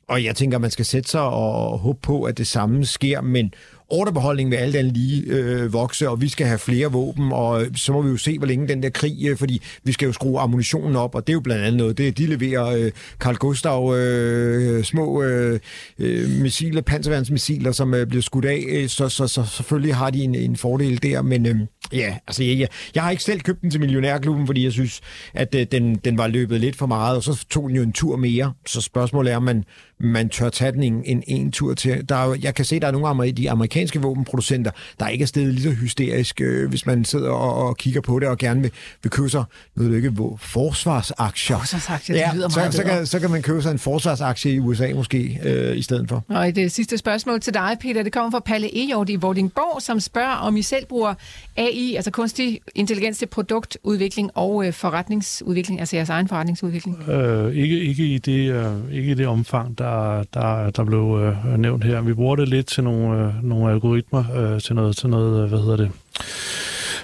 [0.08, 3.54] Og jeg tænker, man skal sætte sig og håbe på, at det samme sker, men
[3.92, 7.94] ordrebeholdningen vil alt andet lige øh, vokse, og vi skal have flere våben, og så
[7.94, 10.40] må vi jo se, hvor længe den der krig, øh, fordi vi skal jo skrue
[10.40, 13.94] ammunitionen op, og det er jo blandt andet noget, det de leverer øh, Carl Gustav
[13.96, 15.60] øh, små øh,
[16.00, 20.24] øh, missiler, panserværnsmissiler, som øh, bliver skudt af, øh, så, så, så selvfølgelig har de
[20.24, 21.56] en, en fordel der, men øh,
[21.94, 25.02] ja, altså jeg, jeg, jeg har ikke selv købt den til Millionærklubben, fordi jeg synes,
[25.34, 27.94] at øh, den, den var løbet lidt for meget, og så tog den jo en
[27.94, 29.64] tur mere, så spørgsmålet er, om man,
[30.04, 32.10] man tør tage den en, en, en tur til.
[32.10, 35.24] Der er, jeg kan se, at der er nogle af de amerikanske våbenproducenter, der ikke
[35.24, 38.38] er stedet lige så hysterisk, øh, hvis man sidder og, og kigger på det og
[38.38, 38.72] gerne vil,
[39.04, 39.44] vil købe sig
[39.76, 41.58] noget ikke, forsvarsaktier.
[41.58, 44.54] Forsvarsaktier, det ja, lyder meget så, så, kan, så kan man købe sig en forsvarsaktie
[44.54, 46.24] i USA måske øh, i stedet for.
[46.30, 50.00] Og det sidste spørgsmål til dig, Peter, det kommer fra Palle Ejord i Vordingborg, som
[50.00, 51.14] spørger, om I selv bruger
[51.58, 57.10] AI, altså kunstig intelligens til produktudvikling og øh, forretningsudvikling, altså jeres egen forretningsudvikling?
[57.10, 61.20] Øh, ikke, ikke, i det, øh, ikke i det omfang, der der, der, der blev
[61.22, 62.02] øh, nævnt her.
[62.02, 65.50] Vi bruger det lidt til nogle, øh, nogle algoritmer, øh, til noget, til noget, øh,
[65.50, 65.92] hvad hedder det,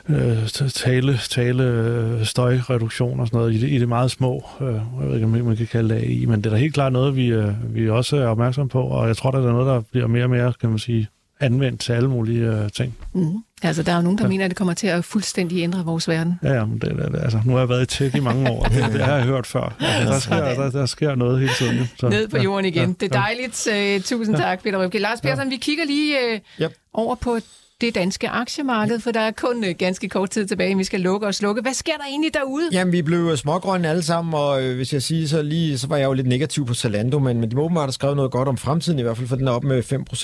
[0.09, 4.45] øh, tale, tale øh, støjreduktion og sådan noget i det, i det meget små.
[4.61, 6.73] Øh, jeg ved ikke, om man kan kalde det AI, men det er da helt
[6.73, 9.67] klart noget, vi, øh, vi også er opmærksom på, og jeg tror, der er noget,
[9.67, 11.07] der bliver mere og mere, kan man sige,
[11.39, 12.97] anvendt til alle mulige øh, ting.
[13.13, 13.43] Mm.
[13.63, 14.29] Altså, der er jo nogen, der ja.
[14.29, 16.39] mener, at det kommer til at fuldstændig ændre vores verden.
[16.43, 18.63] Ja, ja men det, det, altså, nu har jeg været i tech i mange år,
[18.73, 19.75] det, det har jeg hørt før.
[19.79, 21.89] Altså, der, sker, der, der sker noget hele tiden.
[21.99, 22.89] Så, Ned på jorden igen.
[22.89, 23.67] Ja, det er dejligt.
[23.71, 24.43] Uh, tusind ja.
[24.43, 24.99] tak, Peter Røbke.
[24.99, 25.49] Lars Persson, ja.
[25.49, 26.73] vi kigger lige uh, yep.
[26.93, 27.37] over på
[27.81, 31.27] det danske aktiemarked, for der er kun øh, ganske kort tid tilbage, vi skal lukke
[31.27, 31.61] og slukke.
[31.61, 32.69] Hvad sker der egentlig derude?
[32.71, 35.87] Jamen, vi blev øh, smågrønne alle sammen, og øh, hvis jeg siger så lige, så
[35.87, 38.31] var jeg jo lidt negativ på Zalando, men, men de må åbenbart have skrevet noget
[38.31, 39.83] godt om fremtiden i hvert fald, for den er op med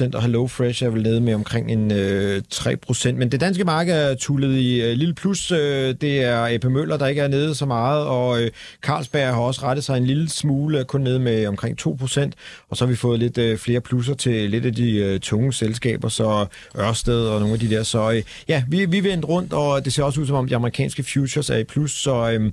[0.10, 3.12] 5%, og Hello Fresh er vel nede med omkring en øh, 3%.
[3.12, 5.52] Men det danske marked er tullet i øh, lille plus.
[5.52, 8.52] Øh, det er AP Møller, der ikke er nede så meget, og øh,
[8.82, 12.32] Carlsberg har også rettet sig en lille smule, kun nede med omkring 2%,
[12.70, 15.54] og så har vi fået lidt øh, flere plusser til lidt af de øh, tunge
[15.54, 16.46] selskaber, så
[16.80, 17.84] Ørsted og nogle af de der.
[17.84, 20.56] Så øh, ja, vi, vi vendte rundt, og det ser også ud som om, de
[20.56, 22.52] amerikanske futures er i plus, så øh,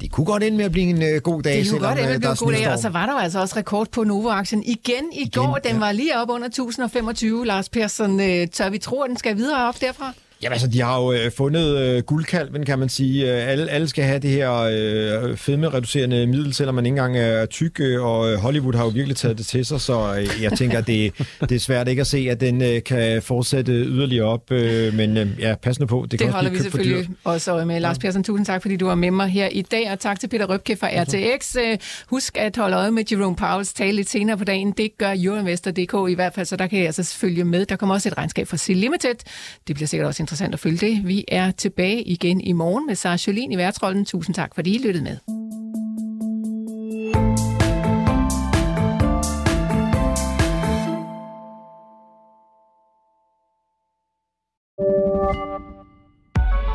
[0.00, 2.02] det kunne godt ende med at blive en øh, god dag, Det kunne godt ende
[2.02, 3.56] med at øh, blive der en god dag, og så var der jo altså også
[3.56, 5.58] rekord på Novo-aktien igen i Igen, går.
[5.64, 5.78] Den ja.
[5.78, 7.46] var lige op under 1025.
[7.46, 10.12] Lars Persson, øh, tør vi tro, at den skal videre op derfra?
[10.42, 13.32] Jamen altså, de har jo øh, fundet øh, guldkalven, kan man sige.
[13.32, 17.46] Øh, alle, alle skal have det her øh, fedme-reducerende middel, selvom man ikke engang er
[17.46, 20.52] tyk, øh, og øh, Hollywood har jo virkelig taget det til sig, så øh, jeg
[20.52, 21.12] tænker, det,
[21.48, 25.16] det er svært ikke at se, at den øh, kan fortsætte yderligere op, øh, men
[25.16, 26.06] øh, ja, pas nu på.
[26.10, 27.80] Det, kan Det også holder blive vi selvfølgelig også øje med.
[27.80, 30.28] Lars Persson, tusind tak, fordi du var med mig her i dag, og tak til
[30.28, 31.56] Peter Røbke fra RTX.
[31.56, 34.72] Øh, Husk at holde øje med Jerome Powells tale lidt senere på dagen.
[34.72, 37.66] Det gør Euroinvestor.dk i hvert fald, så der kan jeg altså følge med.
[37.66, 39.14] Der kommer også et regnskab fra Sea Limited.
[39.66, 41.06] Det bliver sikkert også interessant at følge det.
[41.06, 44.04] Vi er tilbage igen i morgen med Sara Jolien i værtsrollen.
[44.04, 45.16] Tusind tak, fordi I lyttede med.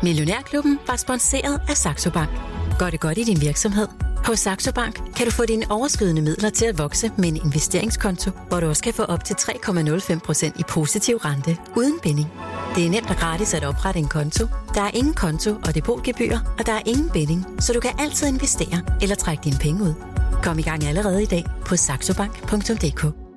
[0.02, 2.57] Millionærklubben var sponsoreret af Saxo Bank.
[2.78, 3.88] Gør det godt i din virksomhed?
[4.24, 8.30] Hos Saxo Bank kan du få dine overskydende midler til at vokse med en investeringskonto,
[8.48, 12.28] hvor du også kan få op til 3,05% i positiv rente uden binding.
[12.74, 14.46] Det er nemt og gratis at oprette en konto.
[14.74, 18.26] Der er ingen konto og depotgebyr, og der er ingen binding, så du kan altid
[18.26, 19.94] investere eller trække dine penge ud.
[20.42, 23.27] Kom i gang allerede i dag på saxobank.dk.